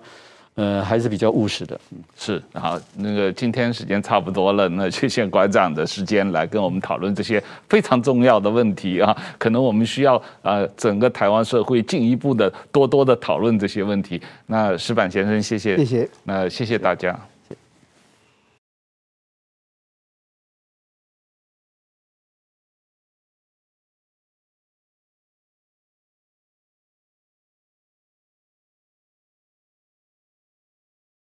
[0.57, 1.79] 呃，还是比较务实的。
[2.17, 14.21] 是，好，那个今天时间差不多了，那谢谢馆长的时间来跟我们讨论这些非常重要的问题啊，可能我们需要呃整个台湾社会进一步的多多的讨论这些问题。
[14.47, 17.11] 那石板先生，谢谢，谢谢，那谢谢大家。
[17.11, 17.34] 谢谢。